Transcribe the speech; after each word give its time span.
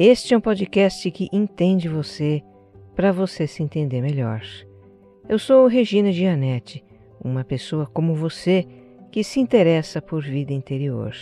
Este 0.00 0.32
é 0.32 0.36
um 0.36 0.40
podcast 0.40 1.10
que 1.10 1.28
entende 1.32 1.88
você 1.88 2.40
para 2.94 3.10
você 3.10 3.48
se 3.48 3.64
entender 3.64 4.00
melhor. 4.00 4.40
Eu 5.28 5.40
sou 5.40 5.66
Regina 5.66 6.12
Gianetti, 6.12 6.84
uma 7.20 7.42
pessoa 7.42 7.84
como 7.84 8.14
você 8.14 8.64
que 9.10 9.24
se 9.24 9.40
interessa 9.40 10.00
por 10.00 10.22
vida 10.22 10.52
interior. 10.52 11.12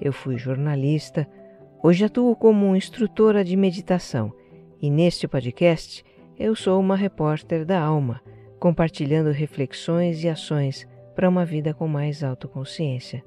Eu 0.00 0.14
fui 0.14 0.38
jornalista, 0.38 1.28
hoje 1.82 2.02
atuo 2.02 2.34
como 2.34 2.74
instrutora 2.74 3.44
de 3.44 3.54
meditação 3.54 4.32
e 4.80 4.88
neste 4.88 5.28
podcast 5.28 6.02
eu 6.38 6.56
sou 6.56 6.80
uma 6.80 6.96
repórter 6.96 7.66
da 7.66 7.82
alma, 7.82 8.22
compartilhando 8.58 9.30
reflexões 9.30 10.24
e 10.24 10.28
ações 10.30 10.88
para 11.14 11.28
uma 11.28 11.44
vida 11.44 11.74
com 11.74 11.86
mais 11.86 12.24
autoconsciência. 12.24 13.22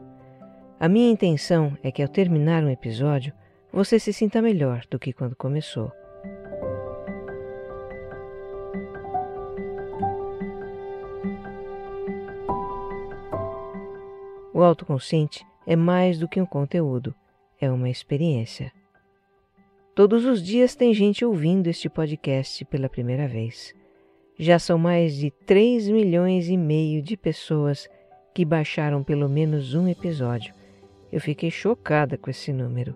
A 0.80 0.90
minha 0.90 1.12
intenção 1.12 1.78
é 1.84 1.92
que 1.92 2.02
ao 2.02 2.08
terminar 2.08 2.64
um 2.64 2.70
episódio 2.70 3.32
você 3.74 3.98
se 3.98 4.14
sinta 4.14 4.40
melhor 4.42 4.86
do 4.90 5.00
que 5.00 5.12
quando 5.12 5.36
começou. 5.36 5.92
O 14.54 14.62
autoconsciente 14.62 15.44
é 15.66 15.76
mais 15.76 16.20
do 16.20 16.28
que 16.28 16.40
um 16.40 16.46
conteúdo, 16.46 17.16
é 17.60 17.72
uma 17.72 17.90
experiência. 17.90 18.72
Todos 19.96 20.24
os 20.26 20.44
dias 20.44 20.76
tem 20.76 20.94
gente 20.94 21.26
ouvindo 21.26 21.68
este 21.68 21.90
podcast 21.90 22.64
pela 22.66 22.88
primeira 22.88 23.28
vez. 23.28 23.74
Já 24.38 24.60
são 24.60 24.78
mais 24.78 25.16
de 25.16 25.32
3 25.32 25.90
milhões 25.90 26.48
e 26.48 26.56
meio 26.56 27.02
de 27.02 27.18
pessoas 27.18 27.90
que 28.34 28.46
baixaram 28.46 29.04
pelo 29.04 29.28
menos 29.28 29.74
um 29.74 29.88
episódio 29.88 30.54
eu 31.14 31.22
fiquei 31.22 31.52
chocada 31.52 32.18
com 32.18 32.32
esse 32.32 32.52
número. 32.52 32.96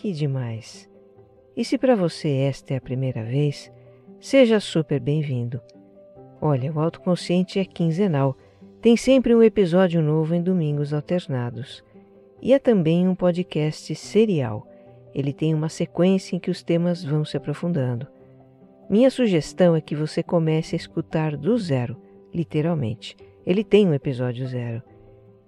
Que 0.00 0.12
demais! 0.12 0.88
E 1.54 1.62
se 1.62 1.76
para 1.76 1.94
você 1.94 2.30
esta 2.30 2.72
é 2.72 2.78
a 2.78 2.80
primeira 2.80 3.22
vez, 3.22 3.70
seja 4.18 4.58
super 4.58 4.98
bem-vindo. 4.98 5.60
Olha, 6.40 6.72
o 6.72 6.80
autoconsciente 6.80 7.58
é 7.58 7.66
quinzenal, 7.66 8.34
tem 8.80 8.96
sempre 8.96 9.34
um 9.34 9.42
episódio 9.42 10.00
novo 10.00 10.34
em 10.34 10.42
domingos 10.42 10.94
alternados. 10.94 11.84
E 12.40 12.54
é 12.54 12.58
também 12.58 13.06
um 13.06 13.14
podcast 13.14 13.94
serial. 13.94 14.66
Ele 15.14 15.34
tem 15.34 15.52
uma 15.54 15.68
sequência 15.68 16.34
em 16.34 16.38
que 16.38 16.50
os 16.50 16.62
temas 16.62 17.04
vão 17.04 17.22
se 17.22 17.36
aprofundando. 17.36 18.06
Minha 18.88 19.10
sugestão 19.10 19.76
é 19.76 19.82
que 19.82 19.94
você 19.94 20.22
comece 20.22 20.74
a 20.74 20.78
escutar 20.78 21.36
do 21.36 21.58
zero, 21.58 21.94
literalmente. 22.32 23.18
Ele 23.44 23.62
tem 23.62 23.86
um 23.86 23.92
episódio 23.92 24.46
zero. 24.46 24.82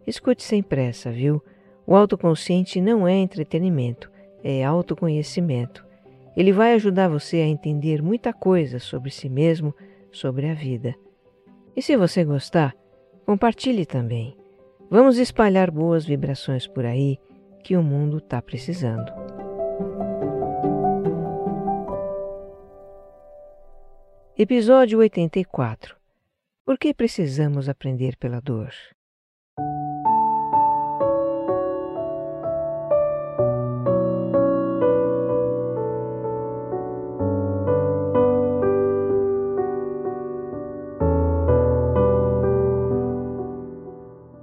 Escute 0.06 0.42
sem 0.42 0.62
pressa, 0.62 1.10
viu? 1.10 1.42
O 1.86 1.96
autoconsciente 1.96 2.82
não 2.82 3.08
é 3.08 3.14
entretenimento, 3.14 4.11
é 4.42 4.64
autoconhecimento. 4.64 5.84
Ele 6.36 6.52
vai 6.52 6.74
ajudar 6.74 7.08
você 7.08 7.36
a 7.38 7.46
entender 7.46 8.02
muita 8.02 8.32
coisa 8.32 8.78
sobre 8.78 9.10
si 9.10 9.28
mesmo, 9.28 9.74
sobre 10.10 10.48
a 10.48 10.54
vida. 10.54 10.94
E 11.76 11.82
se 11.82 11.96
você 11.96 12.24
gostar, 12.24 12.74
compartilhe 13.24 13.86
também. 13.86 14.36
Vamos 14.90 15.18
espalhar 15.18 15.70
boas 15.70 16.04
vibrações 16.04 16.66
por 16.66 16.84
aí 16.84 17.18
que 17.62 17.76
o 17.76 17.82
mundo 17.82 18.18
está 18.18 18.42
precisando. 18.42 19.10
Episódio 24.36 24.98
84 24.98 25.94
Por 26.64 26.78
que 26.78 26.92
precisamos 26.92 27.68
aprender 27.68 28.16
pela 28.16 28.40
dor? 28.40 28.72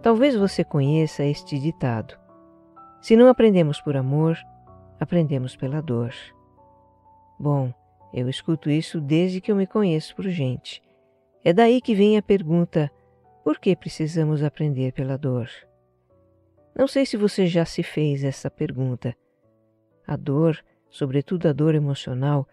Talvez 0.10 0.36
você 0.36 0.64
conheça 0.64 1.24
este 1.24 1.60
ditado: 1.60 2.18
Se 3.00 3.16
não 3.16 3.28
aprendemos 3.28 3.80
por 3.80 3.96
amor, 3.96 4.40
aprendemos 5.00 5.56
pela 5.56 5.84
dor. 5.84 6.12
Bom, 7.40 7.72
eu 8.12 8.28
escuto 8.28 8.72
isso 8.72 9.00
desde 9.00 9.40
que 9.40 9.52
eu 9.52 9.56
me 9.56 9.68
conheço 9.68 10.16
por 10.16 10.28
gente. 10.28 10.82
É 11.46 11.54
daí 11.54 11.80
que 11.80 11.94
vem 11.94 12.18
a 12.18 12.24
pergunta: 12.24 12.90
por 13.44 13.60
que 13.60 13.76
precisamos 13.76 14.42
aprender 14.42 14.94
pela 14.94 15.16
dor? 15.16 15.48
Não 16.76 16.88
sei 16.88 17.06
se 17.06 17.16
você 17.16 17.46
já 17.46 17.64
se 17.64 17.84
fez 17.84 18.24
essa 18.24 18.50
pergunta. 18.50 19.16
A 20.08 20.16
dor, 20.16 20.58
sobretudo 20.90 21.48
a 21.48 21.54
dor 21.54 21.76
emocional, 21.76 22.48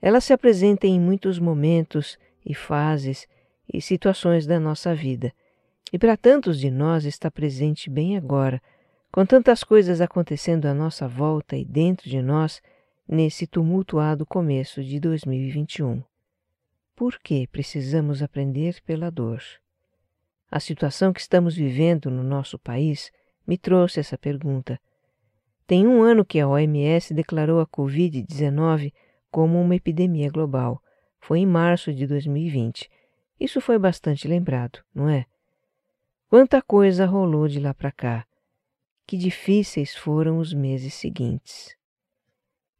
ela 0.00 0.18
se 0.18 0.32
apresenta 0.32 0.86
em 0.86 0.98
muitos 0.98 1.38
momentos 1.38 2.18
e 2.42 2.54
fases 2.54 3.28
e 3.70 3.82
situações 3.82 4.46
da 4.46 4.58
nossa 4.58 4.94
vida 4.94 5.30
e 5.92 5.98
para 5.98 6.16
tantos 6.16 6.58
de 6.58 6.70
nós 6.70 7.04
está 7.04 7.30
presente 7.30 7.90
bem 7.90 8.16
agora, 8.16 8.62
com 9.12 9.26
tantas 9.26 9.62
coisas 9.62 10.00
acontecendo 10.00 10.64
à 10.64 10.72
nossa 10.72 11.06
volta 11.06 11.54
e 11.54 11.64
dentro 11.64 12.08
de 12.08 12.22
nós 12.22 12.62
nesse 13.06 13.46
tumultuado 13.46 14.24
começo 14.24 14.82
de 14.82 14.98
2021. 14.98 16.02
Por 16.96 17.18
que 17.18 17.46
precisamos 17.46 18.22
aprender 18.22 18.80
pela 18.86 19.10
dor? 19.10 19.42
A 20.50 20.58
situação 20.58 21.12
que 21.12 21.20
estamos 21.20 21.54
vivendo 21.54 22.10
no 22.10 22.22
nosso 22.22 22.58
país 22.58 23.12
me 23.46 23.58
trouxe 23.58 24.00
essa 24.00 24.16
pergunta. 24.16 24.80
Tem 25.66 25.86
um 25.86 26.02
ano 26.02 26.24
que 26.24 26.40
a 26.40 26.48
OMS 26.48 27.12
declarou 27.12 27.60
a 27.60 27.66
Covid-19 27.66 28.92
como 29.30 29.60
uma 29.60 29.76
epidemia 29.76 30.30
global. 30.30 30.82
Foi 31.20 31.40
em 31.40 31.46
março 31.46 31.92
de 31.92 32.06
2020. 32.06 32.90
Isso 33.38 33.60
foi 33.60 33.78
bastante 33.78 34.26
lembrado, 34.26 34.80
não 34.94 35.08
é? 35.08 35.26
Quanta 36.32 36.62
coisa 36.62 37.04
rolou 37.04 37.46
de 37.46 37.60
lá 37.60 37.74
para 37.74 37.92
cá. 37.92 38.26
Que 39.06 39.18
difíceis 39.18 39.94
foram 39.94 40.38
os 40.38 40.54
meses 40.54 40.94
seguintes. 40.94 41.76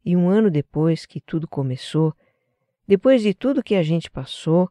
E 0.03 0.17
um 0.17 0.27
ano 0.27 0.49
depois 0.49 1.05
que 1.05 1.21
tudo 1.21 1.47
começou, 1.47 2.15
depois 2.87 3.21
de 3.21 3.31
tudo 3.31 3.61
que 3.61 3.75
a 3.75 3.83
gente 3.83 4.09
passou, 4.09 4.67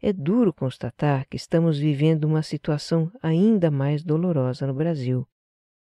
é 0.00 0.14
duro 0.14 0.50
constatar 0.50 1.28
que 1.28 1.36
estamos 1.36 1.78
vivendo 1.78 2.24
uma 2.24 2.42
situação 2.42 3.12
ainda 3.22 3.70
mais 3.70 4.02
dolorosa 4.02 4.66
no 4.66 4.72
Brasil. 4.72 5.28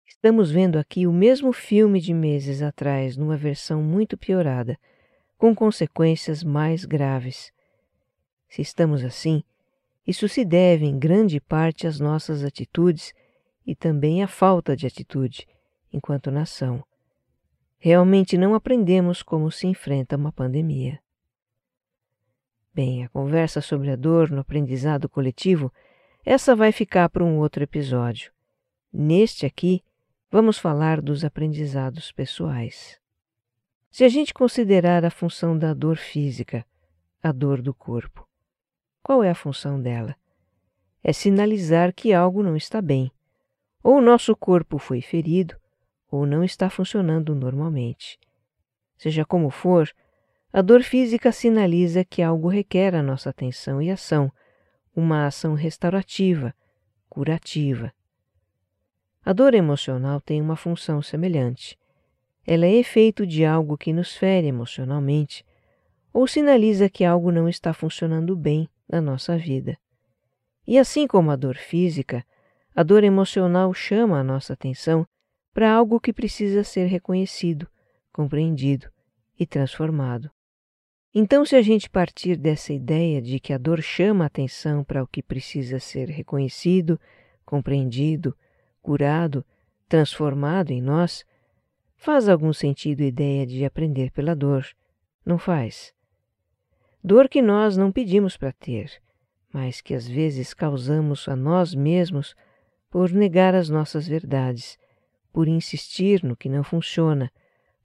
Estamos 0.05 0.51
vendo 0.51 0.77
aqui 0.77 1.07
o 1.07 1.13
mesmo 1.13 1.53
filme 1.53 2.01
de 2.01 2.13
meses 2.13 2.61
atrás, 2.61 3.15
numa 3.15 3.37
versão 3.37 3.81
muito 3.81 4.17
piorada, 4.17 4.77
com 5.37 5.55
consequências 5.55 6.43
mais 6.43 6.83
graves. 6.83 7.53
Se 8.49 8.61
estamos 8.61 9.05
assim, 9.05 9.41
isso 10.05 10.29
se 10.29 10.45
deve 10.45 10.85
em 10.85 10.99
grande 10.99 11.39
parte 11.39 11.87
às 11.87 11.99
nossas 11.99 12.43
atitudes 12.43 13.13
e 13.65 13.75
também 13.75 14.21
à 14.21 14.27
falta 14.27 14.75
de 14.75 14.85
atitude 14.85 15.47
enquanto 15.91 16.29
nação. 16.29 16.83
Realmente 17.77 18.37
não 18.37 18.53
aprendemos 18.53 19.23
como 19.23 19.51
se 19.51 19.67
enfrenta 19.67 20.15
uma 20.15 20.31
pandemia. 20.31 20.99
Bem, 22.73 23.03
a 23.03 23.09
conversa 23.09 23.61
sobre 23.61 23.89
a 23.89 23.95
dor 23.95 24.29
no 24.29 24.41
aprendizado 24.41 25.07
coletivo, 25.07 25.71
essa 26.25 26.55
vai 26.55 26.71
ficar 26.71 27.09
para 27.09 27.23
um 27.23 27.37
outro 27.37 27.63
episódio. 27.63 28.31
Neste 28.91 29.45
aqui, 29.45 29.83
vamos 30.29 30.57
falar 30.57 31.01
dos 31.01 31.23
aprendizados 31.23 32.11
pessoais. 32.11 32.99
Se 33.89 34.03
a 34.03 34.09
gente 34.09 34.33
considerar 34.33 35.05
a 35.05 35.09
função 35.09 35.57
da 35.57 35.73
dor 35.73 35.95
física, 35.95 36.65
a 37.23 37.31
dor 37.31 37.61
do 37.61 37.73
corpo, 37.73 38.24
qual 39.05 39.23
é 39.23 39.29
a 39.29 39.35
função 39.35 39.79
dela? 39.79 40.15
É 41.03 41.13
sinalizar 41.13 41.93
que 41.93 42.11
algo 42.11 42.41
não 42.41 42.57
está 42.57 42.81
bem. 42.81 43.11
Ou 43.83 43.97
o 43.97 44.01
nosso 44.01 44.35
corpo 44.35 44.79
foi 44.79 44.99
ferido, 44.99 45.55
ou 46.09 46.25
não 46.25 46.43
está 46.43 46.71
funcionando 46.71 47.35
normalmente. 47.35 48.19
Seja 48.97 49.23
como 49.23 49.51
for, 49.51 49.87
a 50.51 50.59
dor 50.59 50.81
física 50.81 51.31
sinaliza 51.31 52.03
que 52.03 52.23
algo 52.23 52.47
requer 52.47 52.95
a 52.95 53.03
nossa 53.03 53.29
atenção 53.29 53.79
e 53.79 53.91
ação, 53.91 54.31
uma 54.95 55.27
ação 55.27 55.53
restaurativa, 55.53 56.51
curativa. 57.07 57.93
A 59.23 59.33
dor 59.33 59.53
emocional 59.53 60.19
tem 60.19 60.41
uma 60.41 60.55
função 60.55 60.99
semelhante. 60.99 61.77
ela 62.47 62.65
é 62.65 62.73
efeito 62.73 63.23
de 63.23 63.45
algo 63.45 63.77
que 63.77 63.93
nos 63.93 64.17
fere 64.17 64.47
emocionalmente 64.47 65.45
ou 66.11 66.25
sinaliza 66.25 66.89
que 66.89 67.05
algo 67.05 67.31
não 67.31 67.47
está 67.47 67.71
funcionando 67.71 68.35
bem 68.35 68.67
na 68.87 69.01
nossa 69.01 69.37
vida. 69.37 69.77
E 70.67 70.77
assim 70.77 71.07
como 71.07 71.31
a 71.31 71.35
dor 71.35 71.55
física, 71.55 72.25
a 72.75 72.83
dor 72.83 73.03
emocional 73.03 73.73
chama 73.73 74.19
a 74.19 74.23
nossa 74.23 74.53
atenção 74.53 75.05
para 75.53 75.71
algo 75.71 75.99
que 75.99 76.11
precisa 76.11 76.63
ser 76.63 76.87
reconhecido, 76.87 77.67
compreendido 78.11 78.89
e 79.39 79.45
transformado. 79.45 80.29
Então, 81.17 81.45
se 81.45 81.55
a 81.55 81.61
gente 81.61 81.89
partir 81.89 82.35
dessa 82.35 82.73
ideia 82.73 83.21
de 83.21 83.39
que 83.39 83.53
a 83.53 83.57
dor 83.57 83.81
chama 83.81 84.25
a 84.25 84.27
atenção 84.27 84.83
para 84.83 85.01
o 85.01 85.07
que 85.07 85.23
precisa 85.23 85.79
ser 85.79 86.09
reconhecido, 86.09 86.99
compreendido, 87.45 88.35
curado, 88.81 89.45
transformado 89.87 90.71
em 90.71 90.81
nós, 90.81 91.23
faz 91.95 92.27
algum 92.27 92.51
sentido 92.51 93.01
a 93.01 93.05
ideia 93.05 93.47
de 93.47 93.63
aprender 93.63 94.11
pela 94.11 94.35
dor, 94.35 94.67
não 95.25 95.37
faz? 95.37 95.94
Dor 97.05 97.29
que 97.29 97.39
nós 97.39 97.77
não 97.77 97.91
pedimos 97.91 98.35
para 98.35 98.51
ter, 98.51 98.91
mas 99.53 99.79
que 99.79 99.93
às 99.93 100.07
vezes 100.07 100.55
causamos 100.55 101.27
a 101.27 101.35
nós 101.35 101.75
mesmos 101.75 102.33
por 102.89 103.11
negar 103.11 103.53
as 103.53 103.69
nossas 103.69 104.07
verdades, 104.07 104.75
por 105.31 105.47
insistir 105.47 106.23
no 106.23 106.35
que 106.35 106.49
não 106.49 106.63
funciona, 106.63 107.31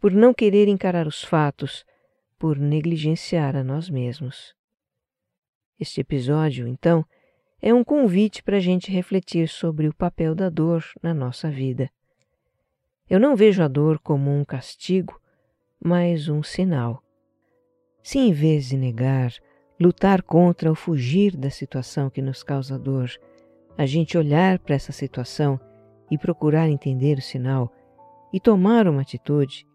por 0.00 0.10
não 0.10 0.32
querer 0.32 0.68
encarar 0.68 1.06
os 1.06 1.22
fatos, 1.22 1.84
por 2.38 2.56
negligenciar 2.58 3.54
a 3.56 3.62
nós 3.62 3.90
mesmos. 3.90 4.54
Este 5.78 6.00
episódio, 6.00 6.66
então, 6.66 7.04
é 7.60 7.74
um 7.74 7.84
convite 7.84 8.42
para 8.42 8.56
a 8.56 8.60
gente 8.60 8.90
refletir 8.90 9.50
sobre 9.50 9.86
o 9.86 9.92
papel 9.92 10.34
da 10.34 10.48
dor 10.48 10.82
na 11.02 11.12
nossa 11.12 11.50
vida. 11.50 11.90
Eu 13.06 13.20
não 13.20 13.36
vejo 13.36 13.62
a 13.62 13.68
dor 13.68 13.98
como 13.98 14.34
um 14.34 14.46
castigo, 14.46 15.20
mas 15.78 16.26
um 16.26 16.42
sinal. 16.42 17.04
Se 18.02 18.18
em 18.18 18.32
vez 18.32 18.68
de 18.68 18.76
negar, 18.76 19.32
lutar 19.80 20.22
contra 20.22 20.68
ou 20.68 20.74
fugir 20.74 21.36
da 21.36 21.50
situação 21.50 22.10
que 22.10 22.22
nos 22.22 22.42
causa 22.42 22.78
dor, 22.78 23.10
a 23.76 23.86
gente 23.86 24.18
olhar 24.18 24.58
para 24.58 24.74
essa 24.74 24.92
situação 24.92 25.58
e 26.10 26.18
procurar 26.18 26.68
entender 26.68 27.18
o 27.18 27.22
sinal 27.22 27.72
e 28.32 28.40
tomar 28.40 28.86
uma 28.88 29.02
atitude, 29.02 29.66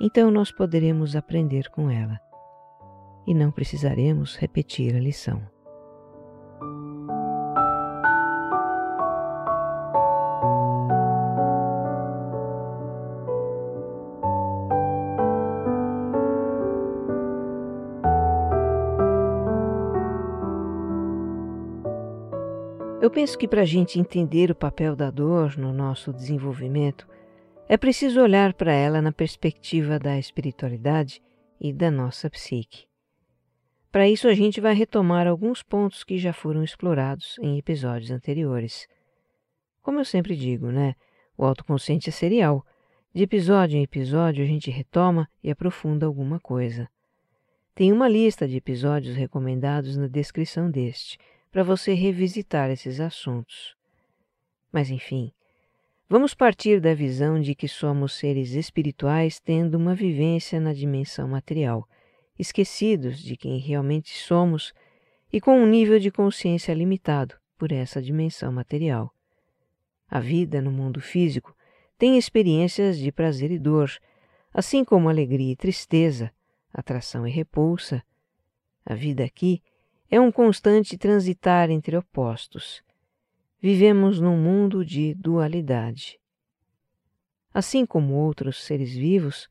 então 0.00 0.30
nós 0.30 0.50
poderemos 0.50 1.16
aprender 1.16 1.68
com 1.70 1.90
ela 1.90 2.18
e 3.26 3.34
não 3.34 3.50
precisaremos 3.50 4.36
repetir 4.36 4.96
a 4.96 5.00
lição. 5.00 5.57
Eu 23.08 23.10
penso 23.10 23.38
que 23.38 23.48
para 23.48 23.62
a 23.62 23.64
gente 23.64 23.98
entender 23.98 24.50
o 24.50 24.54
papel 24.54 24.94
da 24.94 25.10
dor 25.10 25.56
no 25.56 25.72
nosso 25.72 26.12
desenvolvimento, 26.12 27.08
é 27.66 27.74
preciso 27.74 28.20
olhar 28.20 28.52
para 28.52 28.70
ela 28.70 29.00
na 29.00 29.10
perspectiva 29.10 29.98
da 29.98 30.18
espiritualidade 30.18 31.22
e 31.58 31.72
da 31.72 31.90
nossa 31.90 32.28
psique. 32.28 32.84
Para 33.90 34.06
isso, 34.06 34.28
a 34.28 34.34
gente 34.34 34.60
vai 34.60 34.74
retomar 34.74 35.26
alguns 35.26 35.62
pontos 35.62 36.04
que 36.04 36.18
já 36.18 36.34
foram 36.34 36.62
explorados 36.62 37.38
em 37.40 37.56
episódios 37.56 38.10
anteriores. 38.10 38.86
Como 39.80 40.00
eu 40.00 40.04
sempre 40.04 40.36
digo, 40.36 40.70
né? 40.70 40.94
O 41.34 41.46
autoconsciente 41.46 42.10
é 42.10 42.12
serial. 42.12 42.62
De 43.14 43.22
episódio 43.22 43.78
em 43.78 43.82
episódio, 43.84 44.44
a 44.44 44.46
gente 44.46 44.70
retoma 44.70 45.26
e 45.42 45.50
aprofunda 45.50 46.04
alguma 46.04 46.38
coisa. 46.38 46.86
Tem 47.74 47.90
uma 47.90 48.06
lista 48.06 48.46
de 48.46 48.58
episódios 48.58 49.16
recomendados 49.16 49.96
na 49.96 50.08
descrição 50.08 50.70
deste 50.70 51.18
para 51.50 51.62
você 51.62 51.94
revisitar 51.94 52.70
esses 52.70 53.00
assuntos. 53.00 53.76
Mas 54.72 54.90
enfim, 54.90 55.32
vamos 56.08 56.34
partir 56.34 56.80
da 56.80 56.94
visão 56.94 57.40
de 57.40 57.54
que 57.54 57.68
somos 57.68 58.14
seres 58.14 58.52
espirituais 58.52 59.40
tendo 59.40 59.76
uma 59.76 59.94
vivência 59.94 60.60
na 60.60 60.72
dimensão 60.72 61.28
material, 61.28 61.88
esquecidos 62.38 63.18
de 63.18 63.36
quem 63.36 63.58
realmente 63.58 64.16
somos 64.18 64.72
e 65.32 65.40
com 65.40 65.58
um 65.58 65.66
nível 65.66 65.98
de 65.98 66.10
consciência 66.10 66.72
limitado 66.72 67.34
por 67.56 67.72
essa 67.72 68.00
dimensão 68.00 68.52
material. 68.52 69.12
A 70.08 70.20
vida 70.20 70.62
no 70.62 70.70
mundo 70.70 71.00
físico 71.00 71.54
tem 71.98 72.16
experiências 72.16 72.98
de 72.98 73.10
prazer 73.10 73.50
e 73.50 73.58
dor, 73.58 73.90
assim 74.54 74.84
como 74.84 75.08
alegria 75.08 75.52
e 75.52 75.56
tristeza, 75.56 76.32
atração 76.72 77.26
e 77.26 77.30
repulsa. 77.30 78.02
A 78.86 78.94
vida 78.94 79.24
aqui 79.24 79.60
é 80.10 80.18
um 80.18 80.32
constante 80.32 80.96
transitar 80.96 81.70
entre 81.70 81.96
opostos. 81.96 82.82
Vivemos 83.60 84.20
num 84.20 84.38
mundo 84.38 84.84
de 84.84 85.14
dualidade. 85.14 86.18
Assim 87.52 87.84
como 87.84 88.14
outros 88.14 88.64
seres 88.64 88.92
vivos, 88.94 89.48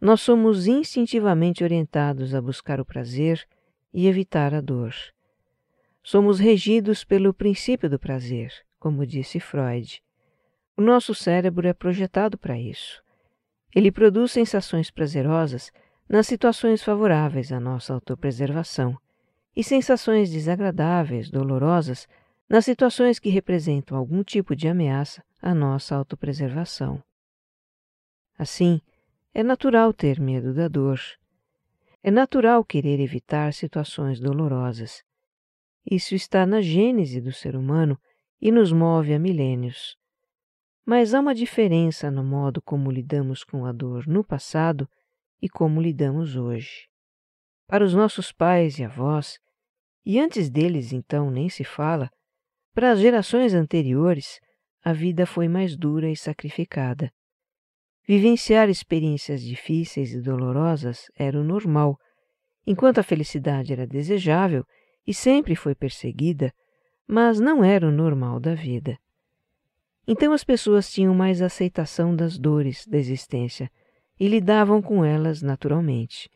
nós 0.00 0.20
somos 0.20 0.66
instintivamente 0.66 1.64
orientados 1.64 2.34
a 2.34 2.42
buscar 2.42 2.80
o 2.80 2.84
prazer 2.84 3.46
e 3.92 4.06
evitar 4.06 4.52
a 4.52 4.60
dor. 4.60 4.94
Somos 6.02 6.38
regidos 6.38 7.02
pelo 7.02 7.32
princípio 7.32 7.88
do 7.88 7.98
prazer, 7.98 8.52
como 8.78 9.06
disse 9.06 9.40
Freud. 9.40 10.02
O 10.76 10.82
nosso 10.82 11.14
cérebro 11.14 11.66
é 11.66 11.72
projetado 11.72 12.36
para 12.36 12.58
isso. 12.58 13.02
Ele 13.74 13.90
produz 13.90 14.32
sensações 14.32 14.90
prazerosas 14.90 15.72
nas 16.06 16.26
situações 16.26 16.82
favoráveis 16.82 17.50
à 17.50 17.58
nossa 17.58 17.94
autopreservação 17.94 18.98
e 19.54 19.62
sensações 19.62 20.30
desagradáveis, 20.30 21.30
dolorosas, 21.30 22.08
nas 22.48 22.64
situações 22.64 23.18
que 23.18 23.30
representam 23.30 23.96
algum 23.96 24.22
tipo 24.22 24.54
de 24.54 24.68
ameaça 24.68 25.24
à 25.40 25.54
nossa 25.54 25.94
autopreservação. 25.94 27.02
Assim, 28.38 28.80
é 29.32 29.42
natural 29.42 29.92
ter 29.92 30.20
medo 30.20 30.52
da 30.52 30.68
dor. 30.68 31.00
É 32.02 32.10
natural 32.10 32.64
querer 32.64 33.00
evitar 33.00 33.52
situações 33.52 34.20
dolorosas. 34.20 35.02
Isso 35.88 36.14
está 36.14 36.44
na 36.44 36.60
gênese 36.60 37.20
do 37.20 37.32
ser 37.32 37.56
humano 37.56 37.98
e 38.40 38.50
nos 38.50 38.72
move 38.72 39.14
há 39.14 39.18
milênios. 39.18 39.96
Mas 40.84 41.14
há 41.14 41.20
uma 41.20 41.34
diferença 41.34 42.10
no 42.10 42.22
modo 42.22 42.60
como 42.60 42.90
lidamos 42.90 43.42
com 43.42 43.64
a 43.64 43.72
dor 43.72 44.06
no 44.06 44.22
passado 44.22 44.88
e 45.40 45.48
como 45.48 45.80
lidamos 45.80 46.36
hoje. 46.36 46.88
Para 47.66 47.84
os 47.84 47.94
nossos 47.94 48.30
pais 48.30 48.78
e 48.78 48.84
avós, 48.84 49.38
e 50.04 50.20
antes 50.20 50.50
deles 50.50 50.92
então 50.92 51.30
nem 51.30 51.48
se 51.48 51.64
fala, 51.64 52.10
para 52.74 52.90
as 52.90 52.98
gerações 52.98 53.54
anteriores, 53.54 54.40
a 54.82 54.92
vida 54.92 55.24
foi 55.24 55.48
mais 55.48 55.76
dura 55.76 56.10
e 56.10 56.16
sacrificada. 56.16 57.10
Vivenciar 58.06 58.68
experiências 58.68 59.40
difíceis 59.40 60.12
e 60.12 60.20
dolorosas 60.20 61.06
era 61.16 61.40
o 61.40 61.44
normal, 61.44 61.98
enquanto 62.66 62.98
a 62.98 63.02
felicidade 63.02 63.72
era 63.72 63.86
desejável 63.86 64.64
e 65.06 65.14
sempre 65.14 65.56
foi 65.56 65.74
perseguida, 65.74 66.52
mas 67.06 67.40
não 67.40 67.64
era 67.64 67.86
o 67.86 67.92
normal 67.92 68.40
da 68.40 68.54
vida. 68.54 68.98
Então 70.06 70.32
as 70.32 70.44
pessoas 70.44 70.92
tinham 70.92 71.14
mais 71.14 71.40
aceitação 71.40 72.14
das 72.14 72.38
dores 72.38 72.86
da 72.86 72.98
existência 72.98 73.70
e 74.20 74.28
lidavam 74.28 74.82
com 74.82 75.02
elas 75.02 75.40
naturalmente. 75.40 76.28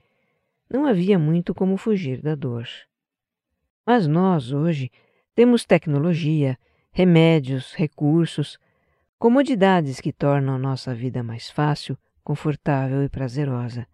Não 0.71 0.87
havia 0.87 1.19
muito 1.19 1.55
como 1.55 1.77
fugir 1.77 2.23
da 2.23 2.35
dor. 2.35 2.67
Mas 3.91 4.07
nós, 4.07 4.53
hoje, 4.53 4.91
temos 5.35 5.65
tecnologia, 5.65 6.59
remédios, 6.93 7.73
recursos, 7.73 8.59
comodidades 9.19 9.99
que 9.99 10.13
tornam 10.13 10.59
nossa 10.59 10.95
vida 10.95 11.23
mais 11.23 11.49
fácil, 11.49 11.97
confortável 12.23 13.03
e 13.03 13.09
prazerosa. 13.09 13.87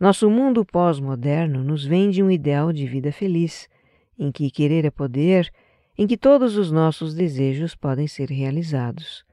Nosso 0.00 0.30
mundo 0.30 0.64
pós-moderno 0.64 1.62
nos 1.62 1.84
vende 1.84 2.22
um 2.22 2.30
ideal 2.30 2.72
de 2.72 2.86
vida 2.86 3.12
feliz, 3.12 3.68
em 4.18 4.32
que 4.32 4.50
querer 4.50 4.86
é 4.86 4.90
poder, 4.90 5.52
em 5.98 6.06
que 6.06 6.16
todos 6.16 6.56
os 6.56 6.72
nossos 6.72 7.14
desejos 7.14 7.74
podem 7.74 8.06
ser 8.06 8.30
realizados. 8.30 9.26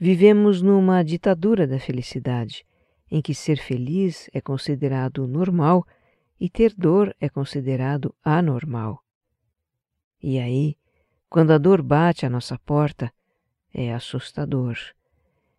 Vivemos 0.00 0.62
numa 0.62 1.04
ditadura 1.04 1.64
da 1.64 1.78
felicidade, 1.78 2.66
em 3.08 3.22
que 3.22 3.36
ser 3.36 3.58
feliz 3.58 4.28
é 4.34 4.40
considerado 4.40 5.28
normal 5.28 5.86
e 6.40 6.48
ter 6.48 6.74
dor 6.74 7.14
é 7.20 7.28
considerado 7.28 8.14
anormal. 8.24 9.04
E 10.22 10.38
aí, 10.38 10.76
quando 11.28 11.52
a 11.52 11.58
dor 11.58 11.82
bate 11.82 12.24
à 12.24 12.30
nossa 12.30 12.58
porta, 12.58 13.12
é 13.72 13.92
assustador. 13.92 14.76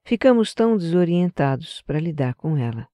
Ficamos 0.04 0.54
tão 0.54 0.76
desorientados 0.76 1.82
para 1.84 2.00
lidar 2.00 2.34
com 2.34 2.58
ela. 2.58 2.88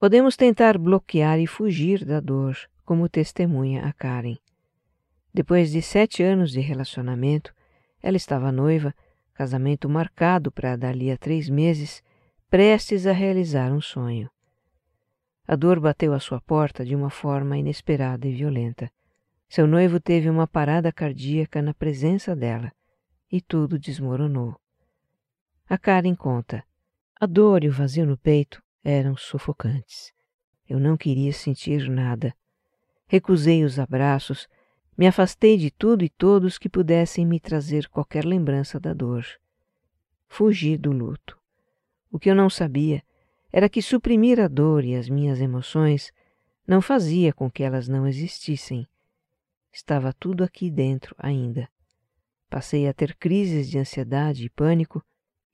Podemos 0.00 0.36
tentar 0.36 0.76
bloquear 0.76 1.38
e 1.38 1.46
fugir 1.46 2.04
da 2.04 2.20
dor, 2.20 2.58
como 2.84 3.08
testemunha 3.08 3.84
a 3.86 3.92
Karen. 3.92 4.36
Depois 5.32 5.70
de 5.70 5.80
sete 5.80 6.22
anos 6.22 6.50
de 6.50 6.60
relacionamento, 6.60 7.54
ela 8.02 8.16
estava 8.16 8.52
noiva, 8.52 8.94
casamento 9.32 9.88
marcado 9.88 10.52
para 10.52 10.76
dali 10.76 11.10
a 11.10 11.16
três 11.16 11.48
meses, 11.48 12.02
prestes 12.50 13.06
a 13.06 13.12
realizar 13.12 13.72
um 13.72 13.80
sonho. 13.80 14.30
A 15.46 15.56
dor 15.56 15.78
bateu 15.78 16.14
à 16.14 16.18
sua 16.18 16.40
porta 16.40 16.84
de 16.84 16.94
uma 16.94 17.10
forma 17.10 17.58
inesperada 17.58 18.26
e 18.26 18.32
violenta. 18.32 18.90
Seu 19.48 19.66
noivo 19.66 20.00
teve 20.00 20.30
uma 20.30 20.46
parada 20.46 20.90
cardíaca 20.90 21.60
na 21.60 21.74
presença 21.74 22.34
dela 22.34 22.72
e 23.30 23.40
tudo 23.40 23.78
desmoronou. 23.78 24.56
A 25.68 25.76
Karen 25.76 26.14
conta. 26.14 26.64
A 27.20 27.26
dor 27.26 27.62
e 27.62 27.68
o 27.68 27.72
vazio 27.72 28.06
no 28.06 28.16
peito 28.16 28.62
eram 28.82 29.16
sufocantes. 29.16 30.12
Eu 30.68 30.80
não 30.80 30.96
queria 30.96 31.32
sentir 31.32 31.88
nada. 31.90 32.34
Recusei 33.06 33.64
os 33.64 33.78
abraços, 33.78 34.48
me 34.96 35.06
afastei 35.06 35.58
de 35.58 35.70
tudo 35.70 36.04
e 36.04 36.08
todos 36.08 36.56
que 36.56 36.68
pudessem 36.68 37.26
me 37.26 37.38
trazer 37.38 37.88
qualquer 37.88 38.24
lembrança 38.24 38.80
da 38.80 38.94
dor. 38.94 39.26
Fugi 40.26 40.76
do 40.78 40.90
luto. 40.90 41.38
O 42.10 42.18
que 42.18 42.30
eu 42.30 42.34
não 42.34 42.48
sabia 42.48 43.02
era 43.56 43.68
que 43.68 43.80
suprimir 43.80 44.40
a 44.40 44.48
dor 44.48 44.84
e 44.84 44.96
as 44.96 45.08
minhas 45.08 45.40
emoções 45.40 46.12
não 46.66 46.82
fazia 46.82 47.32
com 47.32 47.48
que 47.48 47.62
elas 47.62 47.86
não 47.86 48.04
existissem. 48.04 48.84
Estava 49.72 50.12
tudo 50.12 50.42
aqui 50.42 50.68
dentro 50.68 51.14
ainda. 51.16 51.68
Passei 52.50 52.88
a 52.88 52.92
ter 52.92 53.14
crises 53.14 53.70
de 53.70 53.78
ansiedade 53.78 54.44
e 54.44 54.50
pânico 54.50 55.00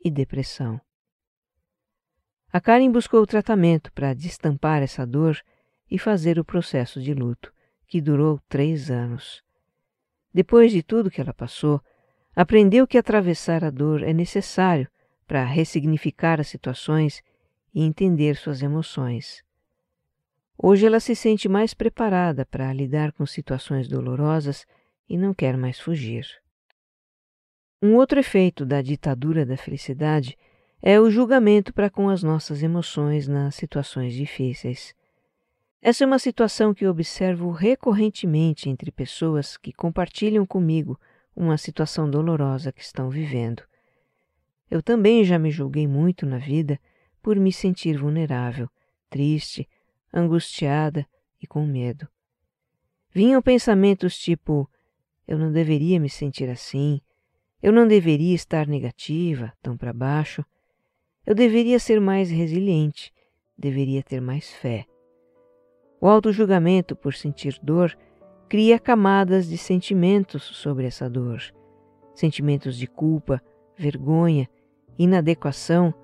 e 0.03 0.11
depressão. 0.11 0.81
A 2.51 2.59
Karen 2.59 2.91
buscou 2.91 3.27
tratamento 3.27 3.93
para 3.93 4.15
destampar 4.15 4.83
essa 4.83 5.07
dor 5.07 5.39
e 5.91 5.99
fazer 5.99 6.39
o 6.39 6.45
processo 6.45 7.03
de 7.03 7.13
luto, 7.13 7.53
que 7.87 8.01
durou 8.01 8.41
três 8.49 8.91
anos. 8.91 9.45
Depois 10.33 10.73
de 10.73 10.83
tudo 10.83 11.11
que 11.11 11.21
ela 11.21 11.35
passou, 11.35 11.83
aprendeu 12.35 12.87
que 12.87 12.97
atravessar 12.97 13.63
a 13.63 13.69
dor 13.69 14.03
é 14.03 14.15
necessário 14.15 14.89
para 15.27 15.45
ressignificar 15.45 16.41
as 16.41 16.49
situações 16.49 17.23
e 17.75 17.83
entender 17.83 18.37
suas 18.37 18.63
emoções. 18.63 19.43
Hoje 20.57 20.87
ela 20.87 21.01
se 21.01 21.15
sente 21.17 21.49
mais 21.49 21.73
preparada 21.73 22.45
para 22.45 22.73
lidar 22.73 23.13
com 23.13 23.25
situações 23.25 23.89
dolorosas 23.89 24.67
e 25.09 25.17
não 25.17 25.33
quer 25.33 25.57
mais 25.57 25.81
fugir. 25.81 26.27
Um 27.83 27.95
outro 27.95 28.21
efeito 28.21 28.67
da 28.67 28.83
ditadura 28.83 29.47
da 29.47 29.57
felicidade 29.57 30.37
é 30.83 31.01
o 31.01 31.11
julgamento 31.11 31.73
para 31.73 31.89
com 31.89 32.09
as 32.09 32.23
nossas 32.23 32.63
emoções 32.63 33.27
nas 33.27 33.55
situações 33.55 34.13
difíceis. 34.13 34.95
Essa 35.81 36.05
é 36.05 36.07
uma 36.07 36.19
situação 36.19 36.75
que 36.75 36.87
observo 36.87 37.51
recorrentemente 37.51 38.69
entre 38.69 38.93
pessoas 38.93 39.57
que 39.57 39.73
compartilham 39.73 40.45
comigo 40.45 41.01
uma 41.35 41.57
situação 41.57 42.11
dolorosa 42.11 42.71
que 42.71 42.83
estão 42.83 43.09
vivendo. 43.09 43.63
Eu 44.71 44.83
também 44.83 45.25
já 45.25 45.39
me 45.39 45.51
julguei 45.51 45.87
muito 45.89 46.27
na 46.27 46.37
vida 46.37 46.79
por 47.23 47.37
me 47.37 47.53
sentir 47.53 47.99
vulnerável, 47.99 48.69
triste, 49.09 49.69
angustiada 50.13 51.07
e 51.41 51.47
com 51.47 51.67
medo. 51.67 52.09
Vinham 53.13 53.43
pensamentos 53.43 54.17
tipo: 54.19 54.69
eu 55.27 55.39
não 55.39 55.53
deveria 55.53 56.01
me 56.01 56.09
sentir 56.09 56.49
assim, 56.49 57.01
eu 57.63 57.73
não 57.73 57.87
deveria 57.87 58.35
estar 58.35 58.67
negativa, 58.67 59.53
tão 59.63 59.77
para 59.77 59.93
baixo. 59.93 60.45
Eu 61.27 61.35
deveria 61.35 61.79
ser 61.79 62.01
mais 62.01 62.31
resiliente, 62.31 63.13
deveria 63.57 64.03
ter 64.03 64.21
mais 64.21 64.51
fé. 64.51 64.87
O 66.01 66.09
auto-julgamento 66.09 66.97
por 66.97 67.15
sentir 67.15 67.59
dor 67.63 67.97
cria 68.49 68.79
camadas 68.79 69.47
de 69.47 69.59
sentimentos 69.59 70.43
sobre 70.43 70.87
essa 70.87 71.09
dor. 71.09 71.43
Sentimentos 72.15 72.77
de 72.77 72.87
culpa, 72.87 73.41
vergonha, 73.77 74.49
inadequação, 74.99 75.95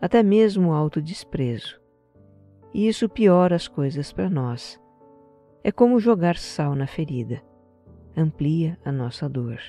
até 0.00 0.22
mesmo 0.22 0.72
autodesprezo. 0.72 1.80
E 2.72 2.88
isso 2.88 3.08
piora 3.08 3.56
as 3.56 3.68
coisas 3.68 4.12
para 4.12 4.28
nós. 4.28 4.80
É 5.64 5.72
como 5.72 5.98
jogar 5.98 6.36
sal 6.36 6.74
na 6.74 6.86
ferida. 6.86 7.42
Amplia 8.16 8.78
a 8.84 8.92
nossa 8.92 9.28
dor. 9.28 9.60